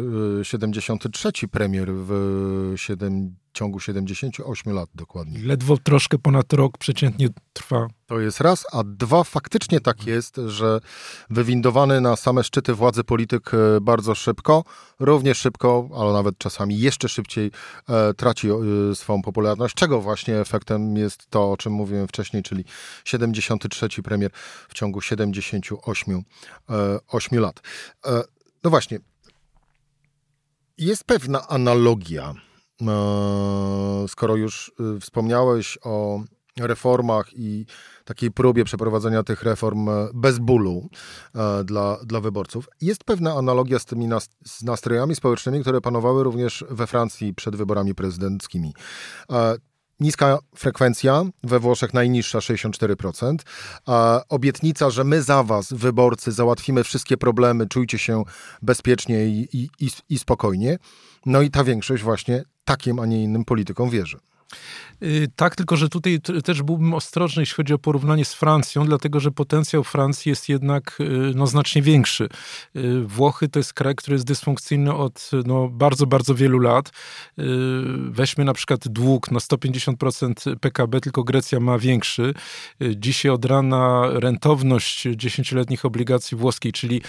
73. 0.43 1.29
Y, 1.29 1.49
premier 1.49 1.89
w 1.93 2.73
7, 3.57 3.67
ciągu 3.67 3.81
78 3.81 4.73
lat 4.73 4.89
dokładnie. 4.95 5.39
Ledwo 5.43 5.77
troszkę 5.77 6.19
ponad 6.19 6.53
rok 6.53 6.79
przeciętnie 6.79 7.29
trwa. 7.53 7.89
To 8.07 8.21
jest 8.21 8.41
raz, 8.41 8.65
a 8.73 8.83
dwa, 8.85 9.25
faktycznie 9.25 9.81
tak 9.81 10.07
jest, 10.07 10.37
że 10.47 10.81
wywindowany 11.31 12.01
na 12.01 12.17
same 12.17 12.45
szczyty 12.45 12.75
władzy 12.75 13.05
polityk 13.05 13.55
y, 13.55 13.81
bardzo 13.81 14.15
szybko, 14.15 14.65
równie 14.99 15.35
szybko, 15.35 15.89
ale 15.97 16.13
nawet 16.13 16.39
czasami 16.39 16.79
jeszcze 16.79 17.09
szybciej 17.09 17.51
e, 17.89 18.15
traci 18.15 18.49
e, 18.51 18.95
swoją 18.95 19.23
popularność, 19.23 19.75
czego 19.75 20.01
właśnie 20.01 20.41
efektem 20.41 20.97
jest 20.97 21.31
to, 21.31 21.53
o 21.53 21.57
czym 21.57 21.73
mówiłem 21.73 22.09
wcześniej, 22.09 22.43
czyli 22.43 22.65
73. 23.05 23.89
premier 24.03 24.31
w 24.69 24.75
ciągu 24.75 25.01
78 25.01 26.15
e, 26.71 26.99
8 27.09 27.39
lat. 27.39 27.61
E, 28.07 28.23
no 28.65 28.71
właśnie, 28.71 28.99
jest 30.79 31.05
pewna 31.05 31.49
analogia, 31.49 32.35
e, 32.35 32.56
skoro 34.09 34.37
już 34.37 34.73
e, 34.97 35.01
wspomniałeś 35.01 35.79
o 35.83 36.21
reformach 36.61 37.27
i 37.35 37.67
takiej 38.05 38.31
próbie 38.31 38.65
przeprowadzenia 38.65 39.23
tych 39.23 39.43
reform 39.43 39.89
bez 40.15 40.39
bólu 40.39 40.89
dla, 41.65 41.99
dla 42.05 42.21
wyborców. 42.21 42.69
Jest 42.81 43.05
pewna 43.05 43.35
analogia 43.35 43.79
z 43.79 43.85
tymi 43.85 44.07
nas, 44.07 44.29
z 44.45 44.63
nastrojami 44.63 45.15
społecznymi, 45.15 45.61
które 45.61 45.81
panowały 45.81 46.25
również 46.25 46.65
we 46.71 46.87
Francji 46.87 47.35
przed 47.35 47.57
wyborami 47.57 47.95
prezydenckimi. 47.95 48.75
Niska 50.01 50.39
frekwencja, 50.57 51.25
we 51.43 51.61
Włoszech 51.61 51.95
najniższa 51.95 52.39
64%. 52.39 53.37
A 53.87 54.23
obietnica, 54.29 54.91
że 54.91 55.05
my 55.05 55.23
za 55.23 55.43
was, 55.43 55.73
wyborcy, 55.73 56.33
załatwimy 56.33 56.85
wszystkie 56.85 57.17
problemy, 57.17 57.67
czujcie 57.67 57.99
się 57.99 58.23
bezpiecznie 58.63 59.27
i, 59.27 59.69
i, 59.81 59.91
i 60.09 60.19
spokojnie. 60.19 60.79
No 61.27 61.43
i 61.43 61.51
ta 61.51 61.65
większość 61.65 62.03
właśnie 62.03 62.45
takim, 62.67 62.99
a 62.99 63.07
nie 63.07 63.23
innym 63.23 63.45
politykom 63.45 63.91
wierzy. 63.91 64.19
Y, 65.03 65.29
tak, 65.37 65.57
tylko 65.57 65.77
że 65.77 65.89
tutaj 65.89 66.21
też 66.45 66.63
byłbym 66.63 66.95
ostrożny, 66.95 67.43
jeśli 67.43 67.55
chodzi 67.57 67.75
o 67.75 67.79
porównanie 67.79 68.25
z 68.25 68.35
Francją, 68.35 68.87
dlatego 68.87 69.21
że 69.21 69.31
potencjał 69.31 69.85
Francji 69.85 70.29
jest 70.31 70.49
jednak 70.49 70.99
y, 71.01 71.33
no, 71.35 71.47
znacznie 71.47 71.83
większy. 71.83 72.29
Y, 72.77 73.03
Włochy 73.03 73.49
to 73.49 73.59
jest 73.59 73.75
kraj, 73.75 73.95
który 73.95 74.15
jest 74.15 74.27
dysfunkcyjny 74.27 74.95
od 74.95 75.31
no, 75.47 75.69
bardzo, 75.69 76.07
bardzo 76.07 76.35
wielu 76.35 76.59
lat. 76.59 76.91
Weźmy 78.11 78.45
na 78.45 78.55
przykład 78.55 78.89
dług 78.89 79.31
na 79.31 79.39
150% 79.39 80.57
PKB, 80.57 81.01
tylko 81.01 81.25
Grecja 81.25 81.61
ma 81.61 81.79
większy. 81.79 82.35
Dzisiaj 82.97 83.33
od 83.33 83.45
rana 83.45 84.03
rentowność 84.13 85.07
10-letnich 85.07 85.85
obligacji 85.85 86.37
włoskiej, 86.37 86.73
czyli 86.73 87.03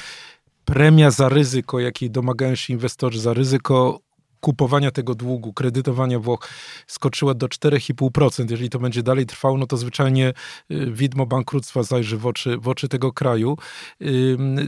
premia 0.65 1.11
za 1.11 1.29
ryzyko, 1.29 1.79
jakiej 1.79 2.11
domagają 2.11 2.55
się 2.55 2.73
inwestorzy, 2.73 3.19
za 3.19 3.33
ryzyko 3.33 3.99
kupowania 4.39 4.91
tego 4.91 5.15
długu, 5.15 5.53
kredytowania 5.53 6.19
Włoch 6.19 6.49
skoczyła 6.87 7.33
do 7.33 7.47
4,5%. 7.47 8.51
Jeżeli 8.51 8.69
to 8.69 8.79
będzie 8.79 9.03
dalej 9.03 9.25
trwało, 9.25 9.57
no 9.57 9.67
to 9.67 9.77
zwyczajnie 9.77 10.33
y, 10.71 10.91
widmo 10.91 11.25
bankructwa 11.25 11.83
zajrzy 11.83 12.17
w 12.17 12.25
oczy, 12.25 12.57
w 12.57 12.67
oczy 12.67 12.87
tego 12.87 13.13
kraju. 13.13 13.57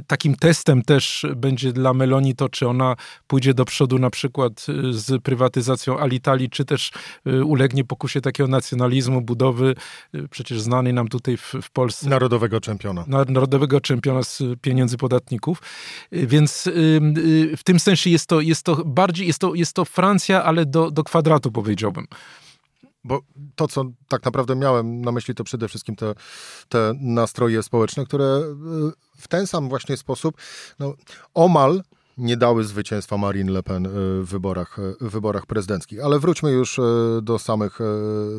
Takim 0.07 0.35
testem 0.35 0.81
też 0.81 1.25
będzie 1.35 1.73
dla 1.73 1.93
Meloni 1.93 2.35
to, 2.35 2.49
czy 2.49 2.67
ona 2.67 2.95
pójdzie 3.27 3.53
do 3.53 3.65
przodu 3.65 3.99
na 3.99 4.09
przykład 4.09 4.65
y, 4.69 4.93
z 4.93 5.23
prywatyzacją 5.23 5.99
Alitalia, 5.99 6.47
czy 6.51 6.65
też 6.65 6.91
y, 7.27 7.45
ulegnie 7.45 7.83
pokusie 7.83 8.21
takiego 8.21 8.47
nacjonalizmu, 8.47 9.21
budowy 9.21 9.75
przecież 10.29 10.61
znanej 10.61 10.93
nam 10.93 11.07
tutaj 11.07 11.37
w, 11.37 11.53
w 11.61 11.71
Polsce. 11.71 12.09
Narodowego 12.09 12.61
czempiona. 12.61 13.05
Narodowego 13.07 13.81
czempiona 13.81 14.23
z 14.23 14.43
pieniędzy 14.61 14.97
podatników. 14.97 15.61
Więc 16.11 16.69
w 17.57 17.61
tym 17.63 17.79
sensie 17.79 18.09
jest 18.09 18.25
to, 18.27 18.41
jest 18.41 18.63
to 18.63 18.85
bardziej, 18.85 19.27
jest 19.27 19.39
to, 19.39 19.55
jest 19.59 19.73
to 19.73 19.85
Francja, 19.85 20.43
ale 20.43 20.65
do, 20.65 20.91
do 20.91 21.03
kwadratu 21.03 21.51
powiedziałbym. 21.51 22.07
Bo 23.03 23.21
to, 23.55 23.67
co 23.67 23.83
tak 24.07 24.25
naprawdę 24.25 24.55
miałem 24.55 25.01
na 25.01 25.11
myśli, 25.11 25.35
to 25.35 25.43
przede 25.43 25.67
wszystkim 25.67 25.95
te, 25.95 26.15
te 26.69 26.93
nastroje 26.99 27.63
społeczne, 27.63 28.05
które 28.05 28.25
y, 28.25 29.21
w 29.21 29.27
ten 29.27 29.47
sam 29.47 29.69
właśnie 29.69 29.97
sposób 29.97 30.37
no, 30.79 30.93
omal 31.33 31.83
nie 32.17 32.37
dały 32.37 32.63
zwycięstwa 32.63 33.17
Marine 33.17 33.51
Le 33.51 33.63
Pen 33.63 33.85
y, 33.85 33.89
w 34.23 34.25
wyborach, 34.29 34.79
y, 34.79 34.95
w 35.01 35.11
wyborach 35.11 35.45
prezydenckich. 35.45 36.03
Ale 36.03 36.19
wróćmy 36.19 36.51
już 36.51 36.79
do 37.21 37.39
samych, 37.39 37.79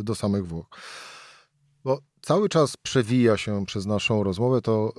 do 0.02 0.14
samych 0.14 0.46
Włoch. 0.46 0.66
Bo 1.84 1.98
cały 2.22 2.48
czas 2.48 2.76
przewija 2.76 3.36
się 3.36 3.66
przez 3.66 3.86
naszą 3.86 4.24
rozmowę 4.24 4.62
to 4.62 4.92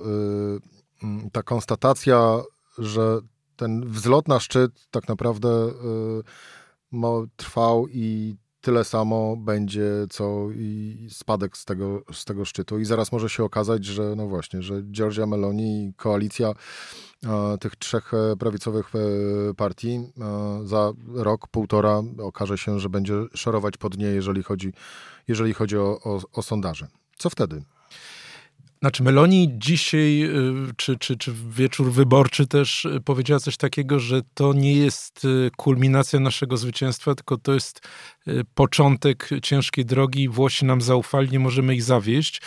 mm, 1.02 1.30
ta 1.30 1.42
konstatacja, 1.42 2.42
że 2.78 3.20
ten 3.56 3.90
wzlot 3.90 4.28
na 4.28 4.40
szczyt 4.40 4.72
tak 4.90 5.08
naprawdę 5.08 5.48
y, 6.92 7.28
trwał 7.36 7.88
i 7.88 8.36
tyle 8.60 8.84
samo 8.84 9.36
będzie, 9.36 9.90
co 10.10 10.50
i 10.54 11.06
spadek 11.10 11.56
z 11.56 11.64
tego, 11.64 12.02
z 12.12 12.24
tego 12.24 12.44
szczytu. 12.44 12.78
I 12.78 12.84
zaraz 12.84 13.12
może 13.12 13.28
się 13.28 13.44
okazać, 13.44 13.84
że 13.84 14.14
no 14.16 14.28
właśnie, 14.28 14.62
że 14.62 14.82
Giorgia 14.82 15.26
Meloni 15.26 15.84
i 15.84 15.94
koalicja 15.94 16.54
tych 17.60 17.76
trzech 17.76 18.14
e, 18.14 18.36
prawicowych 18.36 18.92
e, 18.94 19.54
partii 19.54 20.00
za 20.64 20.92
rok, 21.14 21.48
półtora 21.48 22.02
okaże 22.22 22.58
się, 22.58 22.80
że 22.80 22.88
będzie 22.88 23.14
szorować 23.34 23.76
pod 23.76 23.98
nie, 23.98 24.06
jeżeli 24.06 24.42
chodzi, 24.42 24.72
jeżeli 25.28 25.54
chodzi 25.54 25.78
o, 25.78 26.00
o, 26.04 26.20
o 26.32 26.42
sondaże. 26.42 26.86
Co 27.16 27.30
wtedy? 27.30 27.62
Znaczy 28.82 29.02
Meloni 29.02 29.48
dzisiaj, 29.58 30.22
y, 30.24 30.74
czy, 30.76 30.98
czy, 30.98 31.16
czy 31.16 31.32
wieczór 31.48 31.92
wyborczy 31.92 32.46
też 32.46 32.84
y, 32.84 33.00
powiedziała 33.04 33.40
coś 33.40 33.56
takiego, 33.56 34.00
że 34.00 34.22
to 34.34 34.52
nie 34.52 34.76
jest 34.76 35.24
y, 35.24 35.50
kulminacja 35.56 36.20
naszego 36.20 36.56
zwycięstwa, 36.56 37.14
tylko 37.14 37.38
to 37.38 37.52
jest 37.54 37.80
początek 38.54 39.28
ciężkiej 39.42 39.84
drogi. 39.84 40.28
Włosi 40.28 40.64
nam 40.64 40.80
zaufali, 40.80 41.30
nie 41.30 41.38
możemy 41.38 41.74
ich 41.74 41.82
zawieść. 41.82 42.40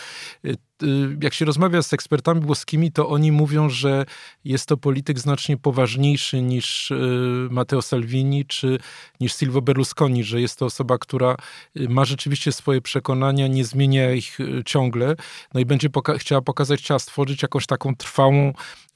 Y, 0.82 1.18
jak 1.22 1.34
się 1.34 1.44
rozmawia 1.44 1.82
z 1.82 1.92
ekspertami 1.92 2.40
włoskimi, 2.40 2.92
to 2.92 3.08
oni 3.08 3.32
mówią, 3.32 3.68
że 3.68 4.06
jest 4.44 4.66
to 4.66 4.76
polityk 4.76 5.18
znacznie 5.18 5.56
poważniejszy 5.56 6.42
niż 6.42 6.90
y, 6.90 7.48
Matteo 7.50 7.82
Salvini 7.82 8.44
czy 8.44 8.78
niż 9.20 9.34
Silvio 9.34 9.62
Berlusconi, 9.62 10.24
że 10.24 10.40
jest 10.40 10.58
to 10.58 10.66
osoba, 10.66 10.98
która 10.98 11.36
y, 11.76 11.88
ma 11.88 12.04
rzeczywiście 12.04 12.52
swoje 12.52 12.80
przekonania, 12.80 13.46
nie 13.46 13.64
zmienia 13.64 14.12
ich 14.12 14.38
ciągle, 14.64 15.16
no 15.54 15.60
i 15.60 15.64
będzie 15.64 15.90
poka 15.90 16.18
chciała 16.18 16.42
pokazać, 16.42 16.80
chciała 16.80 16.98
stworzyć 16.98 17.42
jakąś 17.42 17.66
taką 17.66 17.96
trwałą 17.96 18.52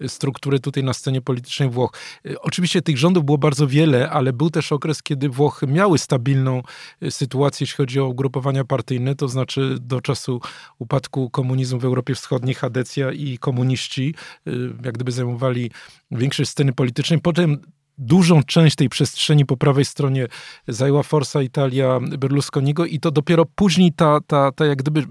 strukturę 0.06 0.58
tutaj 0.58 0.84
na 0.84 0.92
scenie 0.92 1.20
politycznej 1.20 1.68
Włoch. 1.68 1.92
Oczywiście 2.40 2.82
tych 2.82 2.98
rządów 2.98 3.24
było 3.24 3.38
bardzo 3.38 3.66
wiele, 3.66 4.10
ale 4.10 4.32
był 4.32 4.50
też 4.50 4.72
okres, 4.72 5.02
kiedy 5.02 5.28
Włochy 5.28 5.66
miały 5.66 5.98
stabilną 5.98 6.62
sytuację, 7.10 7.64
jeśli 7.64 7.76
chodzi 7.76 8.00
o 8.00 8.06
ugrupowania 8.06 8.64
partyjne, 8.64 9.14
to 9.14 9.28
znaczy 9.28 9.76
do 9.80 10.00
czasu 10.00 10.40
upadku 10.78 11.30
komunizmu 11.30 11.78
w 11.78 11.84
Europie 11.84 12.14
Wschodniej, 12.14 12.54
Hadecja 12.54 13.12
i 13.12 13.38
komuniści 13.38 14.14
y, 14.46 14.50
jak 14.84 14.94
gdyby 14.94 15.12
zajmowali 15.12 15.70
większość 16.10 16.50
sceny 16.50 16.72
politycznej. 16.72 17.20
Potem 17.20 17.58
dużą 17.98 18.42
część 18.42 18.76
tej 18.76 18.88
przestrzeni 18.88 19.46
po 19.46 19.56
prawej 19.56 19.84
stronie 19.84 20.26
zajęła 20.68 21.02
Forza 21.02 21.42
Italia 21.42 22.00
Berlusconiego 22.18 22.86
i 22.86 23.00
to 23.00 23.10
dopiero 23.10 23.46
później 23.46 23.92
ta, 23.92 24.20
ta, 24.26 24.52
ta 24.52 24.66
jak 24.66 24.78
gdyby 24.78 25.06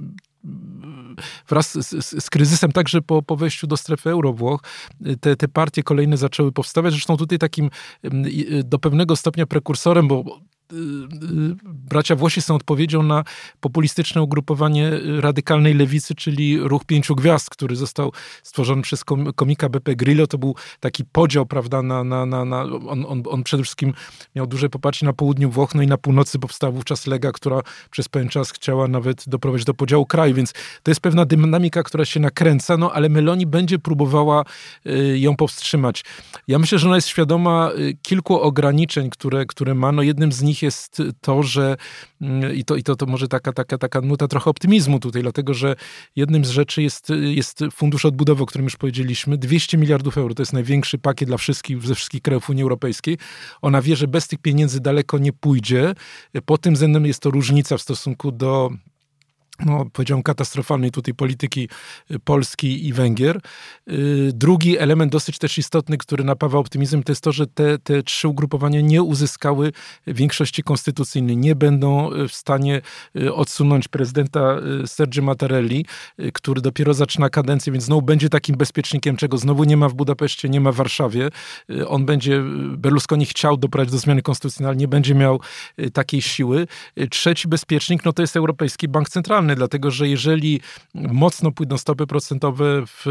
wraz 1.50 1.72
z, 1.72 2.06
z, 2.06 2.24
z, 2.24 2.30
kryzysem, 2.30 2.72
także 2.72 3.02
po, 3.02 3.22
po 3.22 3.36
wejściu 3.36 3.68
do 3.68 3.78
strefy 3.78 4.10
euro 4.10 4.34
Włoch, 4.34 4.62
te, 5.22 5.36
te 5.36 5.48
partie 5.48 5.84
kolejne 5.84 6.18
zaczęły 6.18 6.52
powstawać. 6.52 6.94
Zresztą 6.94 7.18
tutaj 7.18 7.38
takim 7.38 7.70
do 8.64 8.80
pewnego 8.80 9.16
stopnia 9.16 9.46
prekursorem, 9.46 10.08
bo 10.08 10.24
Y, 10.24 10.34
y, 10.34 10.59
bracia 11.64 12.16
Włosi 12.16 12.42
są 12.42 12.56
odpowiedzią 12.56 13.04
na 13.04 13.24
populistyczne 13.60 14.22
ugrupowanie 14.22 14.92
radykalnej 15.20 15.74
lewicy, 15.74 16.16
czyli 16.16 16.60
Ruch 16.60 16.86
Pięciu 16.86 17.16
Gwiazd, 17.16 17.50
który 17.50 17.76
został 17.76 18.12
stworzony 18.44 18.82
przez 18.82 19.04
komika 19.36 19.70
BP 19.70 19.96
Grillo. 19.96 20.28
To 20.28 20.38
był 20.38 20.56
taki 20.80 21.06
podział, 21.06 21.46
prawda, 21.46 21.82
na, 21.82 22.04
na, 22.04 22.26
na, 22.26 22.46
na 22.46 22.62
on, 22.62 23.06
on, 23.08 23.24
on 23.30 23.44
przede 23.44 23.64
wszystkim 23.64 23.94
miał 24.36 24.48
duże 24.48 24.70
poparcie 24.70 25.06
na 25.06 25.14
południu 25.14 25.50
Włoch, 25.50 25.76
no 25.76 25.82
i 25.82 25.88
na 25.88 25.98
północy 25.98 26.40
powstała 26.40 26.72
wówczas 26.72 27.08
Lega, 27.08 27.32
która 27.32 27.62
przez 27.92 28.10
pewien 28.10 28.30
czas 28.30 28.52
chciała 28.52 28.88
nawet 28.88 29.30
doprowadzić 29.30 29.66
do 29.66 29.74
podziału 29.74 30.06
kraju, 30.06 30.36
więc 30.36 30.54
to 30.84 30.92
jest 30.92 31.02
pewna 31.02 31.26
dynamika, 31.26 31.84
która 31.84 32.06
się 32.06 32.20
nakręca, 32.20 32.78
no 32.78 32.92
ale 32.92 33.10
Meloni 33.10 33.46
będzie 33.46 33.80
próbowała 33.80 34.44
y, 34.86 35.20
ją 35.20 35.36
powstrzymać. 35.36 36.06
Ja 36.48 36.60
myślę, 36.60 36.80
że 36.80 36.88
ona 36.88 36.96
jest 36.96 37.08
świadoma 37.08 37.72
kilku 38.02 38.42
ograniczeń, 38.42 39.10
które, 39.10 39.46
które 39.46 39.76
ma. 39.76 39.92
No 39.92 40.02
jednym 40.02 40.32
z 40.32 40.42
nich 40.42 40.59
nich 40.60 40.64
jest 40.64 41.02
to, 41.22 41.44
że 41.44 41.78
mm, 42.22 42.56
i 42.56 42.66
to, 42.66 42.76
i 42.76 42.84
to, 42.84 42.96
to 42.96 43.06
może 43.06 43.28
taka, 43.28 43.54
taka, 43.54 43.78
taka 43.78 44.02
nuta 44.02 44.28
trochę 44.28 44.50
optymizmu 44.50 45.00
tutaj, 45.00 45.22
dlatego 45.22 45.54
że 45.54 45.76
jednym 46.16 46.46
z 46.46 46.50
rzeczy 46.50 46.82
jest, 46.82 47.10
jest 47.22 47.60
fundusz 47.72 48.06
odbudowy, 48.06 48.44
o 48.44 48.46
którym 48.46 48.66
już 48.66 48.76
powiedzieliśmy. 48.76 49.38
200 49.38 49.78
miliardów 49.78 50.18
euro 50.18 50.36
to 50.36 50.42
jest 50.42 50.54
największy 50.54 50.98
pakiet 50.98 51.30
dla 51.30 51.38
wszystkich, 51.38 51.82
ze 51.82 51.96
wszystkich 51.96 52.22
krajów 52.22 52.50
Unii 52.50 52.64
Europejskiej. 52.64 53.18
Ona 53.62 53.82
wie, 53.82 53.96
że 53.96 54.08
bez 54.08 54.28
tych 54.28 54.40
pieniędzy 54.40 54.80
daleko 54.80 55.18
nie 55.18 55.34
pójdzie. 55.34 55.94
Pod 56.46 56.62
tym 56.62 56.74
względem 56.74 57.06
jest 57.06 57.20
to 57.20 57.30
różnica 57.32 57.78
w 57.78 57.82
stosunku 57.82 58.32
do 58.32 58.70
no, 59.66 59.86
powiedziałbym, 59.94 60.24
katastrofalnej 60.24 60.92
tutaj 60.92 61.14
polityki 61.14 61.70
y, 62.12 62.20
Polski 62.20 62.88
i 62.88 62.94
Węgier. 62.94 63.42
Y, 63.90 64.32
drugi 64.34 64.78
element 64.78 65.12
dosyć 65.12 65.38
też 65.38 65.58
istotny, 65.58 65.98
który 65.98 66.24
napawa 66.24 66.60
optymizmem, 66.60 67.04
to 67.04 67.12
jest 67.12 67.24
to, 67.24 67.32
że 67.32 67.48
te, 67.48 67.80
te 67.80 68.04
trzy 68.04 68.28
ugrupowania 68.28 68.82
nie 68.82 69.04
uzyskały 69.04 69.72
większości 70.08 70.64
konstytucyjnej. 70.64 71.38
Nie 71.38 71.56
będą 71.56 72.14
y, 72.14 72.28
w 72.28 72.34
stanie 72.34 72.82
odsunąć 73.34 73.88
prezydenta 73.88 74.56
Sergio 74.86 75.24
Mattarelli, 75.24 75.86
który 76.34 76.62
dopiero 76.62 76.94
zaczyna 76.94 77.30
kadencję, 77.30 77.74
więc 77.74 77.86
znowu 77.86 78.02
będzie 78.02 78.30
takim 78.30 78.58
bezpiecznikiem, 78.58 79.18
czego 79.18 79.38
znowu 79.38 79.64
nie 79.64 79.78
ma 79.78 79.90
w 79.90 79.94
Budapeszcie, 79.94 80.50
nie 80.50 80.62
ma 80.62 80.72
w 80.72 80.76
Warszawie. 80.76 81.30
On 81.88 82.06
będzie, 82.06 82.42
Berlusconi 82.78 83.26
chciał 83.26 83.58
doprowadzić 83.58 83.92
do 83.92 83.98
zmiany 83.98 84.22
konstytucyjnej, 84.22 84.70
ale 84.70 84.78
nie 84.78 84.88
będzie 84.88 85.16
miał 85.16 85.40
takiej 85.94 86.22
siły. 86.22 86.68
Trzeci 87.10 87.48
bezpiecznik, 87.48 88.06
no 88.06 88.14
to 88.14 88.22
jest 88.24 88.36
Europejski 88.36 88.88
Bank 88.88 89.10
Centralny 89.10 89.49
dlatego 89.56 89.92
że 89.92 90.08
jeżeli 90.08 90.62
mocno 90.94 91.52
pójdą 91.52 91.78
stopy 91.78 92.08
procentowe 92.08 92.84
w, 92.86 93.04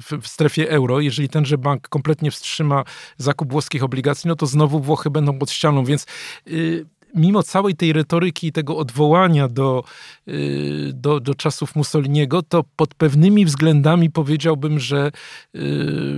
w, 0.00 0.22
w, 0.22 0.28
strefie 0.28 0.70
euro, 0.70 1.00
jeżeli 1.00 1.28
tenże 1.28 1.58
bank 1.58 1.88
kompletnie 1.88 2.30
wstrzyma 2.30 2.84
zakup 3.16 3.52
włoskich 3.52 3.84
obligacji, 3.84 4.28
no 4.28 4.36
to 4.36 4.46
znowu 4.46 4.80
Włochy 4.80 5.10
będą 5.10 5.38
pod 5.38 5.50
ścianą, 5.50 5.84
więc 5.84 6.06
yy, 6.46 6.86
mimo 7.14 7.42
całej 7.42 7.76
tej 7.76 7.92
retoryki 7.92 8.46
i 8.46 8.52
tego 8.52 8.76
odwołania 8.76 9.48
do, 9.48 9.84
y, 10.28 10.90
do, 10.94 11.20
do 11.20 11.34
czasów 11.34 11.76
Mussoliniego, 11.76 12.42
to 12.42 12.64
pod 12.76 12.94
pewnymi 12.94 13.44
względami 13.44 14.10
powiedziałbym, 14.10 14.78
że, 14.78 15.10
y, 15.54 15.60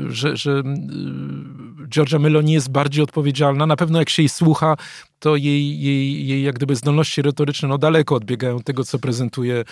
że, 0.08 0.37
że 0.37 0.50
y, 0.50 1.88
Giorgia 1.88 2.18
Meloni 2.18 2.52
jest 2.52 2.70
bardziej 2.70 3.04
odpowiedzialna. 3.04 3.66
Na 3.66 3.76
pewno 3.76 3.99
jak 3.99 4.11
się 4.11 4.22
jej 4.22 4.28
słucha, 4.28 4.76
to 5.18 5.37
jej, 5.37 5.80
jej, 5.80 6.26
jej 6.26 6.42
jak 6.42 6.54
gdyby 6.54 6.76
zdolności 6.76 7.22
retoryczne 7.22 7.68
no 7.68 7.78
daleko 7.78 8.14
odbiegają 8.14 8.61
tego, 8.61 8.84
co 8.84 8.99
prezentuje 8.99 9.64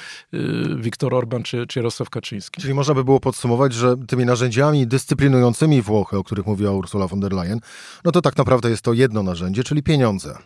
Viktor 0.77 1.15
Orban 1.15 1.43
czy, 1.43 1.67
czy 1.67 1.79
Jarosław 1.79 2.11
Kaczyński. 2.11 2.61
Czyli 2.61 2.75
można 2.75 2.95
by 2.95 3.05
było 3.05 3.21
podsumować, 3.21 3.75
że 3.75 3.97
tymi 4.07 4.25
narzędziami 4.25 4.87
dyscyplinującymi 4.87 5.83
Włochy, 5.83 6.19
o 6.19 6.25
których 6.25 6.47
mówiła 6.47 6.73
Ursula 6.73 7.07
von 7.07 7.21
der 7.21 7.33
Leyen, 7.33 7.61
no 8.05 8.13
to 8.13 8.23
tak 8.23 8.37
naprawdę 8.37 8.71
jest 8.71 8.83
to 8.83 8.93
jedno 8.93 9.23
narzędzie, 9.23 9.65
czyli 9.65 9.83
pieniądze. 9.83 10.39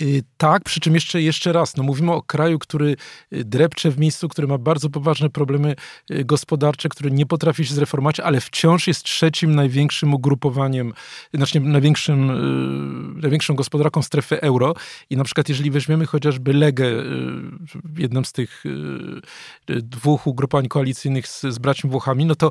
Y, 0.00 0.22
tak, 0.36 0.64
przy 0.64 0.80
czym 0.80 0.94
jeszcze, 0.94 1.22
jeszcze 1.22 1.52
raz, 1.52 1.76
no 1.76 1.82
mówimy 1.82 2.12
o 2.12 2.22
kraju, 2.22 2.58
który 2.58 2.96
y, 3.32 3.44
drepcze 3.44 3.90
w 3.90 3.98
miejscu, 3.98 4.28
który 4.28 4.48
ma 4.48 4.58
bardzo 4.58 4.90
poważne 4.90 5.30
problemy 5.30 5.74
y, 6.10 6.24
gospodarcze, 6.24 6.88
który 6.88 7.10
nie 7.10 7.26
potrafi 7.26 7.64
się 7.66 7.74
zreformować, 7.74 8.20
ale 8.20 8.40
wciąż 8.40 8.86
jest 8.86 9.02
trzecim 9.02 9.54
największym 9.54 10.14
ugrupowaniem, 10.14 10.92
znaczy 11.34 11.60
największym, 11.60 12.32
największą 13.20 13.54
gospodarką 13.54 14.02
strefy 14.02 14.40
euro. 14.40 14.74
I 15.10 15.16
na 15.16 15.24
przykład 15.24 15.48
jeżeli 15.48 15.70
weźmiemy 15.70 16.06
chociażby 16.06 16.52
Legę, 16.52 16.86
jednym 17.98 18.24
z 18.24 18.32
tych 18.32 18.64
dwóch 19.66 20.26
ugrupowań 20.26 20.68
koalicyjnych 20.68 21.28
z, 21.28 21.42
z 21.42 21.58
braćmi 21.58 21.90
Włochami, 21.90 22.24
no 22.24 22.34
to 22.34 22.50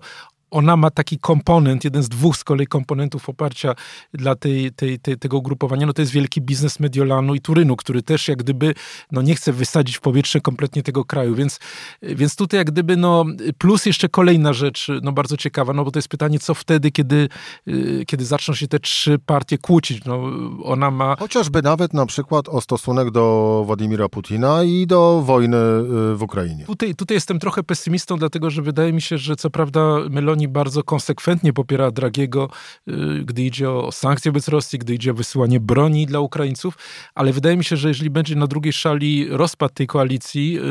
ona 0.53 0.77
ma 0.77 0.89
taki 0.89 1.19
komponent, 1.19 1.83
jeden 1.83 2.03
z 2.03 2.09
dwóch 2.09 2.37
z 2.37 2.43
kolei 2.43 2.67
komponentów 2.67 3.29
oparcia 3.29 3.73
dla 4.13 4.35
tej, 4.35 4.71
tej, 4.71 4.99
tej, 4.99 5.17
tego 5.17 5.37
ugrupowania, 5.37 5.85
no 5.85 5.93
to 5.93 6.01
jest 6.01 6.11
wielki 6.11 6.41
biznes 6.41 6.79
Mediolanu 6.79 7.35
i 7.35 7.41
Turynu, 7.41 7.75
który 7.75 8.01
też 8.01 8.27
jak 8.27 8.37
gdyby 8.37 8.73
no 9.11 9.21
nie 9.21 9.35
chce 9.35 9.53
wysadzić 9.53 9.97
w 9.97 10.01
powietrze 10.01 10.41
kompletnie 10.41 10.83
tego 10.83 11.05
kraju, 11.05 11.35
więc, 11.35 11.59
więc 12.01 12.35
tutaj 12.35 12.57
jak 12.57 12.71
gdyby 12.71 12.97
no 12.97 13.25
plus 13.57 13.85
jeszcze 13.85 14.09
kolejna 14.09 14.53
rzecz, 14.53 14.87
no 15.01 15.11
bardzo 15.11 15.37
ciekawa, 15.37 15.73
no 15.73 15.85
bo 15.85 15.91
to 15.91 15.99
jest 15.99 16.09
pytanie, 16.09 16.39
co 16.39 16.53
wtedy, 16.53 16.91
kiedy, 16.91 17.29
y, 17.67 18.03
kiedy 18.07 18.25
zaczną 18.25 18.53
się 18.53 18.67
te 18.67 18.79
trzy 18.79 19.19
partie 19.19 19.57
kłócić, 19.57 20.05
no 20.05 20.23
ona 20.63 20.91
ma... 20.91 21.15
Chociażby 21.19 21.61
nawet 21.61 21.93
na 21.93 22.05
przykład 22.05 22.49
o 22.49 22.61
stosunek 22.61 23.11
do 23.11 23.63
Władimira 23.65 24.09
Putina 24.09 24.63
i 24.63 24.87
do 24.87 25.21
wojny 25.25 25.57
y, 25.57 26.15
w 26.15 26.23
Ukrainie. 26.23 26.65
Tutaj, 26.65 26.95
tutaj 26.95 27.17
jestem 27.17 27.39
trochę 27.39 27.63
pesymistą, 27.63 28.17
dlatego 28.17 28.49
że 28.49 28.61
wydaje 28.61 28.93
mi 28.93 29.01
się, 29.01 29.17
że 29.17 29.35
co 29.35 29.49
prawda 29.49 29.81
Meloni 30.09 30.42
bardzo 30.47 30.83
konsekwentnie 30.83 31.53
popiera 31.53 31.91
Dragiego, 31.91 32.49
y, 32.87 32.93
gdy 33.25 33.43
idzie 33.43 33.69
o 33.69 33.91
sankcje 33.91 34.31
wobec 34.31 34.47
Rosji, 34.47 34.79
gdy 34.79 34.93
idzie 34.93 35.11
o 35.11 35.13
wysyłanie 35.13 35.59
broni 35.59 36.05
dla 36.05 36.19
Ukraińców, 36.19 36.77
ale 37.15 37.33
wydaje 37.33 37.57
mi 37.57 37.63
się, 37.63 37.77
że 37.77 37.87
jeżeli 37.87 38.09
będzie 38.09 38.35
na 38.35 38.47
drugiej 38.47 38.73
szali 38.73 39.27
rozpad 39.29 39.73
tej 39.73 39.87
koalicji 39.87 40.59
y, 40.59 40.61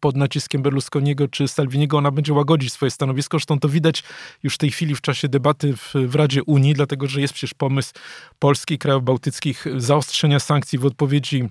pod 0.00 0.16
naciskiem 0.16 0.62
Berlusconiego 0.62 1.28
czy 1.28 1.48
Salviniego, 1.48 1.98
ona 1.98 2.10
będzie 2.10 2.32
łagodzić 2.32 2.72
swoje 2.72 2.90
stanowisko. 2.90 3.38
Zresztą 3.38 3.58
to 3.58 3.68
widać 3.68 4.02
już 4.42 4.54
w 4.54 4.58
tej 4.58 4.70
chwili 4.70 4.94
w 4.94 5.00
czasie 5.00 5.28
debaty 5.28 5.76
w, 5.76 5.92
w 6.06 6.14
Radzie 6.14 6.42
Unii, 6.42 6.74
dlatego 6.74 7.06
że 7.06 7.20
jest 7.20 7.34
przecież 7.34 7.54
pomysł 7.54 7.92
Polski, 8.38 8.78
krajów 8.78 9.04
bałtyckich 9.04 9.66
zaostrzenia 9.76 10.40
sankcji 10.40 10.78
w 10.78 10.86
odpowiedzi 10.86 11.48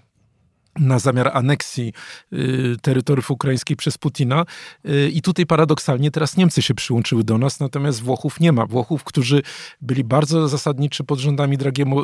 na 0.79 0.99
zamiar 0.99 1.31
aneksji 1.33 1.93
y, 2.33 2.75
terytoriów 2.81 3.31
ukraińskich 3.31 3.77
przez 3.77 3.97
Putina. 3.97 4.45
Y, 4.89 5.09
I 5.13 5.21
tutaj 5.21 5.45
paradoksalnie 5.45 6.11
teraz 6.11 6.37
Niemcy 6.37 6.61
się 6.61 6.73
przyłączyły 6.73 7.23
do 7.23 7.37
nas, 7.37 7.59
natomiast 7.59 8.01
Włochów 8.01 8.39
nie 8.39 8.51
ma. 8.51 8.65
Włochów, 8.65 9.03
którzy 9.03 9.41
byli 9.81 10.03
bardzo 10.03 10.47
zasadniczy 10.47 11.03
pod 11.03 11.19
rządami 11.19 11.57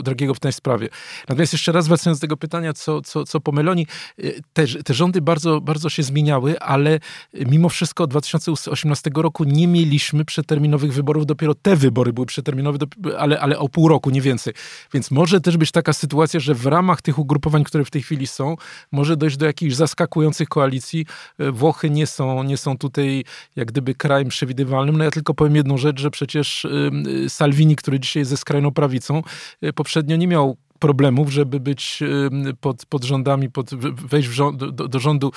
Dragiego, 0.03 0.33
w 0.33 0.39
tej 0.39 0.53
sprawie. 0.53 0.89
Natomiast 1.29 1.53
jeszcze 1.53 1.71
raz 1.71 1.87
wracając 1.87 2.19
do 2.19 2.21
tego 2.21 2.37
pytania, 2.37 2.73
co, 2.73 3.01
co, 3.01 3.25
co 3.25 3.39
po 3.39 3.51
Meloni, 3.51 3.87
y, 4.19 4.41
te, 4.53 4.67
te 4.67 4.93
rządy 4.93 5.21
bardzo, 5.21 5.61
bardzo 5.61 5.89
się 5.89 6.03
zmieniały, 6.03 6.59
ale 6.59 6.99
mimo 7.33 7.69
wszystko 7.69 8.03
od 8.03 8.09
2018 8.09 9.11
roku 9.15 9.43
nie 9.43 9.67
mieliśmy 9.67 10.25
przeterminowych 10.25 10.93
wyborów. 10.93 11.25
Dopiero 11.25 11.55
te 11.55 11.75
wybory 11.75 12.13
były 12.13 12.25
przeterminowe, 12.25 12.77
ale, 13.17 13.39
ale 13.39 13.59
o 13.59 13.69
pół 13.69 13.87
roku, 13.87 14.09
nie 14.09 14.21
więcej. 14.21 14.53
Więc 14.93 15.11
może 15.11 15.41
też 15.41 15.57
być 15.57 15.71
taka 15.71 15.93
sytuacja, 15.93 16.39
że 16.39 16.55
w 16.55 16.65
ramach 16.65 17.01
tych 17.01 17.19
ugrupowań, 17.19 17.63
które 17.63 17.85
w 17.85 17.91
tej 17.91 18.01
chwili 18.01 18.27
są, 18.27 18.56
może 18.91 19.17
dojść 19.17 19.37
do 19.37 19.45
jakichś 19.45 19.75
zaskakujących 19.75 20.49
koalicji. 20.49 21.05
E, 21.39 21.51
Włochy 21.51 21.89
nie 21.89 22.07
są, 22.07 22.43
nie 22.43 22.57
są 22.57 22.77
tutaj 22.77 23.23
jak 23.55 23.67
gdyby 23.67 23.95
krajem 23.95 24.27
przewidywalnym. 24.27 24.97
No 24.97 25.03
ja 25.03 25.11
tylko 25.11 25.33
powiem 25.33 25.55
jedną 25.55 25.77
rzecz, 25.77 25.99
że 25.99 26.11
przecież 26.11 26.67
Salvini, 27.27 27.75
który 27.75 27.99
dzisiaj 27.99 28.21
jest 28.21 28.29
ze 28.29 28.37
skrajną 28.37 28.71
prawicą, 28.71 29.21
e, 29.61 29.73
poprzednio 29.73 30.15
nie 30.15 30.27
miał 30.27 30.57
problemów, 30.79 31.31
żeby 31.31 31.59
być 31.59 32.03
pod, 32.61 32.85
pod 32.85 33.03
rządami, 33.03 33.51
pod, 33.51 33.75
wejść 34.09 34.29
rząd, 34.29 34.57
do, 34.57 34.87
do, 34.87 34.99
rządu 34.99 35.31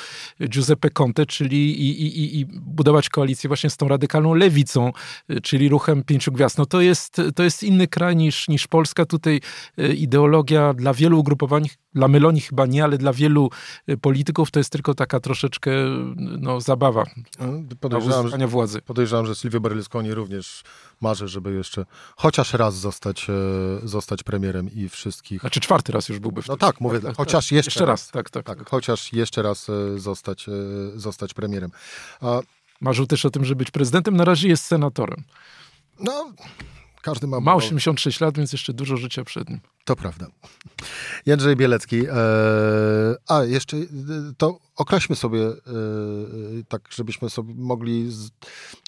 Giuseppe 0.48 0.90
Conte, 0.90 1.26
czyli 1.26 1.80
i, 1.80 2.06
i, 2.06 2.40
i 2.40 2.46
budować 2.46 3.08
koalicję 3.08 3.48
właśnie 3.48 3.70
z 3.70 3.76
tą 3.76 3.88
radykalną 3.88 4.34
lewicą, 4.34 4.92
y, 5.30 5.40
czyli 5.40 5.68
ruchem 5.68 6.04
pięciu 6.04 6.32
gwiazd. 6.32 6.58
No 6.58 6.66
to 6.66 6.80
jest, 6.80 7.16
to 7.34 7.42
jest 7.42 7.62
inny 7.62 7.88
kraj 7.88 8.16
niż, 8.16 8.48
niż 8.48 8.66
Polska. 8.66 9.06
Tutaj 9.06 9.40
y, 9.78 9.94
ideologia 9.94 10.74
dla 10.74 10.94
wielu 10.94 11.18
ugrupowań, 11.18 11.68
dla 11.94 12.08
Meloni 12.08 12.40
chyba 12.40 12.66
nie, 12.66 12.84
ale 12.84 12.98
dla 12.98 13.12
wielu 13.12 13.50
y, 13.88 13.96
polityków 13.96 14.50
to 14.50 14.60
jest 14.60 14.72
tylko 14.72 14.94
taka 14.94 15.20
troszeczkę 15.20 15.70
no, 16.16 16.60
zabawa 16.60 17.04
podejrzewam, 17.80 18.28
że, 18.28 18.46
władzy. 18.46 18.82
Podejrzewam, 18.82 19.26
że 19.26 19.34
Silvio 19.34 19.60
Berlusconi 19.60 20.14
również 20.14 20.62
marzy, 21.00 21.28
żeby 21.28 21.54
jeszcze 21.54 21.86
chociaż 22.16 22.54
raz 22.54 22.76
zostać, 22.76 23.26
e, 23.30 23.88
zostać 23.88 24.22
premierem 24.22 24.70
i 24.74 24.88
wszystkich... 25.30 25.40
Znaczy 25.40 25.60
czwarty 25.60 25.92
raz 25.92 26.08
już 26.08 26.18
byłby 26.18 26.42
w 26.42 26.48
No 26.48 26.56
tak, 26.56 26.80
mówię, 26.80 27.00
tak, 27.00 27.16
chociaż 27.16 27.46
tak. 27.46 27.52
jeszcze, 27.52 27.68
jeszcze 27.70 27.86
raz. 27.86 28.00
raz. 28.00 28.10
Tak, 28.10 28.30
tak, 28.30 28.44
tak, 28.44 28.58
tak, 28.58 28.68
chociaż 28.70 29.12
jeszcze 29.12 29.42
raz 29.42 29.68
e, 29.68 29.98
zostać, 29.98 30.48
e, 30.48 30.52
zostać 30.94 31.34
premierem. 31.34 31.70
A... 32.20 32.40
Marzył 32.80 33.06
też 33.06 33.24
o 33.24 33.30
tym, 33.30 33.44
żeby 33.44 33.58
być 33.58 33.70
prezydentem, 33.70 34.16
na 34.16 34.24
razie 34.24 34.48
jest 34.48 34.64
senatorem. 34.64 35.24
No, 35.98 36.32
każdy 37.02 37.26
ma... 37.26 37.40
Ma 37.40 37.54
86 37.54 38.20
lat, 38.20 38.36
więc 38.36 38.52
jeszcze 38.52 38.72
dużo 38.72 38.96
życia 38.96 39.24
przed 39.24 39.50
nim. 39.50 39.60
To 39.84 39.96
prawda. 39.96 40.26
Jędrzej 41.26 41.56
Bielecki. 41.56 42.06
E, 42.06 42.12
a, 43.28 43.44
jeszcze 43.44 43.76
to 44.38 44.58
określmy 44.76 45.16
sobie, 45.16 45.40
tak 46.68 46.82
żebyśmy 46.94 47.30
sobie 47.30 47.54
mogli 47.56 48.12
z, 48.12 48.30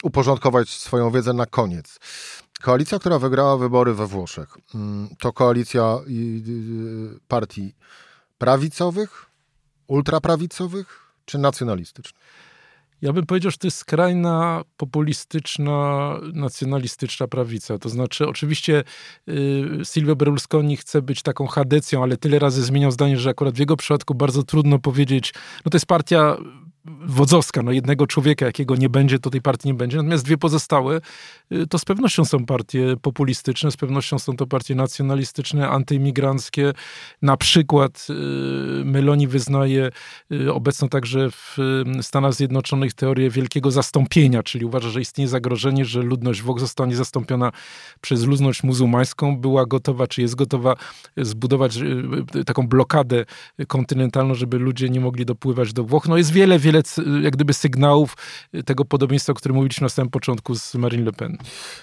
uporządkować 0.02 0.68
swoją 0.68 1.11
wiedzę 1.11 1.33
na 1.33 1.46
koniec. 1.46 1.98
Koalicja, 2.62 2.98
która 2.98 3.18
wygrała 3.18 3.57
wybory 3.57 3.94
we 3.94 4.07
Włoszech, 4.07 4.59
mm, 4.75 5.09
to 5.18 5.33
koalicja 5.33 5.98
partii 7.29 7.75
prawicowych, 8.38 9.27
ultraprawicowych 9.87 11.01
czy 11.25 11.38
nacjonalistycznych? 11.38 12.22
Ja 13.03 13.12
bym 13.12 13.27
powiedział, 13.27 13.51
że 13.51 13.59
to 13.59 13.66
jest 13.66 13.77
skrajna, 13.77 14.62
populistyczna, 14.77 16.16
nacjonalistyczna 16.33 17.29
prawica. 17.29 17.79
To 17.79 17.88
znaczy, 17.88 18.29
oczywiście 18.29 18.85
y, 19.29 19.68
Silvio 19.85 20.16
Berlusconi 20.16 20.77
chce 20.77 21.03
być 21.03 21.22
taką 21.22 21.46
chadecją, 21.46 22.03
ale 22.03 22.16
tyle 22.16 22.38
razy 22.38 22.62
zmieniał 22.62 22.90
zdanie, 22.90 23.16
że 23.16 23.31
akurat 23.31 23.55
w 23.55 23.59
jego 23.59 23.77
przypadku 23.77 24.14
bardzo 24.14 24.42
trudno 24.42 24.79
powiedzieć, 24.79 25.35
no 25.64 25.70
to 25.70 25.77
jest 25.77 25.87
partia 25.87 26.37
wodzowska, 26.84 27.62
no 27.62 27.72
jednego 27.72 28.06
człowieka, 28.06 28.46
jakiego 28.46 28.76
nie 28.76 28.88
będzie, 28.88 29.18
to 29.18 29.30
tej 29.30 29.42
partii 29.42 29.68
nie 29.68 29.74
będzie. 29.74 29.96
Natomiast 29.96 30.24
dwie 30.24 30.38
pozostałe 30.38 31.00
y, 31.52 31.66
to 31.66 31.78
z 31.78 31.84
pewnością 31.84 32.24
są 32.24 32.46
partie 32.46 32.96
populistyczne, 33.02 33.70
z 33.70 33.76
pewnością 33.76 34.18
są 34.18 34.36
to 34.36 34.46
partie 34.46 34.74
nacjonalistyczne, 34.74 35.68
antyimigranckie. 35.68 36.72
Na 37.22 37.36
przykład 37.36 38.06
y, 38.10 38.84
Meloni 38.84 39.28
wyznaje 39.28 39.90
y, 40.32 40.52
obecną 40.52 40.88
także 40.88 41.30
w 41.30 41.56
Stanach 42.02 42.34
Zjednoczonych 42.34 42.94
teorię 42.94 43.30
wielkiego 43.30 43.70
zastąpienia, 43.70 44.42
czyli 44.42 44.64
uważa, 44.64 44.88
że 44.90 45.00
istnieje 45.00 45.28
zagrożenie, 45.28 45.84
że 45.84 46.02
ludność 46.02 46.42
Włoch 46.42 46.60
zostanie 46.60 46.96
zastąpiona 46.96 47.52
przez 48.00 48.24
ludność 48.24 48.62
muzułmańską. 48.62 49.36
Była 49.36 49.66
gotowa, 49.66 50.06
czy 50.06 50.22
jest 50.22 50.34
gotowa 50.34 50.74
zbudować 51.16 51.78
taką 52.46 52.68
blokadę 52.68 53.24
kontynentalną, 53.68 54.34
żeby 54.34 54.58
ludzie 54.58 54.88
nie 54.88 55.00
mogli 55.00 55.24
dopływać 55.24 55.72
do 55.72 55.84
Włoch. 55.84 56.08
No 56.08 56.16
jest 56.16 56.32
wiele, 56.32 56.58
wiele 56.58 56.71
wiele 56.72 57.22
jak 57.22 57.32
gdyby 57.32 57.54
sygnałów 57.54 58.16
tego 58.64 58.85
podobieństwa, 58.85 59.32
o 59.32 59.35
którym 59.35 59.56
mówiliśmy 59.56 59.85
na 59.85 59.88
samym 59.88 60.11
początku 60.11 60.54
z 60.54 60.74
Marine 60.74 61.04
Le 61.04 61.12
Pen. 61.12 61.38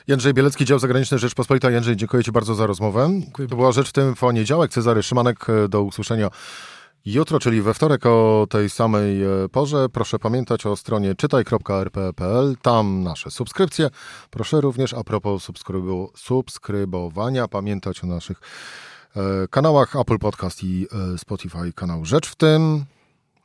Jędrzej 0.07 0.33
Bielecki, 0.33 0.65
dział 0.65 0.79
zagraniczny 0.79 1.19
Rzeczpospolita. 1.19 1.71
Jędrzej, 1.71 1.95
dziękuję 1.95 2.23
Ci 2.23 2.31
bardzo 2.31 2.55
za 2.55 2.67
rozmowę. 2.67 3.09
Dziękuję. 3.19 3.47
To 3.47 3.55
była 3.55 3.71
rzecz 3.71 3.89
w 3.89 3.93
tym 3.93 4.15
poniedziałek. 4.15 4.71
Cezary 4.71 5.03
Szymanek, 5.03 5.47
do 5.69 5.81
usłyszenia 5.81 6.29
Jutro, 7.05 7.39
czyli 7.39 7.61
we 7.61 7.73
wtorek 7.73 8.05
o 8.05 8.47
tej 8.49 8.69
samej 8.69 9.21
porze, 9.51 9.89
proszę 9.89 10.19
pamiętać 10.19 10.65
o 10.65 10.75
stronie 10.75 11.15
czytaj.rp.pl, 11.15 12.55
tam 12.61 13.03
nasze 13.03 13.31
subskrypcje. 13.31 13.89
Proszę 14.29 14.61
również 14.61 14.93
a 14.93 15.03
propos 15.03 15.43
subskrybu 15.43 16.11
subskrybowania, 16.15 17.47
pamiętać 17.47 18.03
o 18.03 18.07
naszych 18.07 18.41
kanałach 19.49 19.95
Apple 19.95 20.17
Podcast 20.17 20.63
i 20.63 20.87
Spotify, 21.17 21.73
kanał 21.75 22.05
Rzecz 22.05 22.27
w 22.27 22.35
tym. 22.35 22.85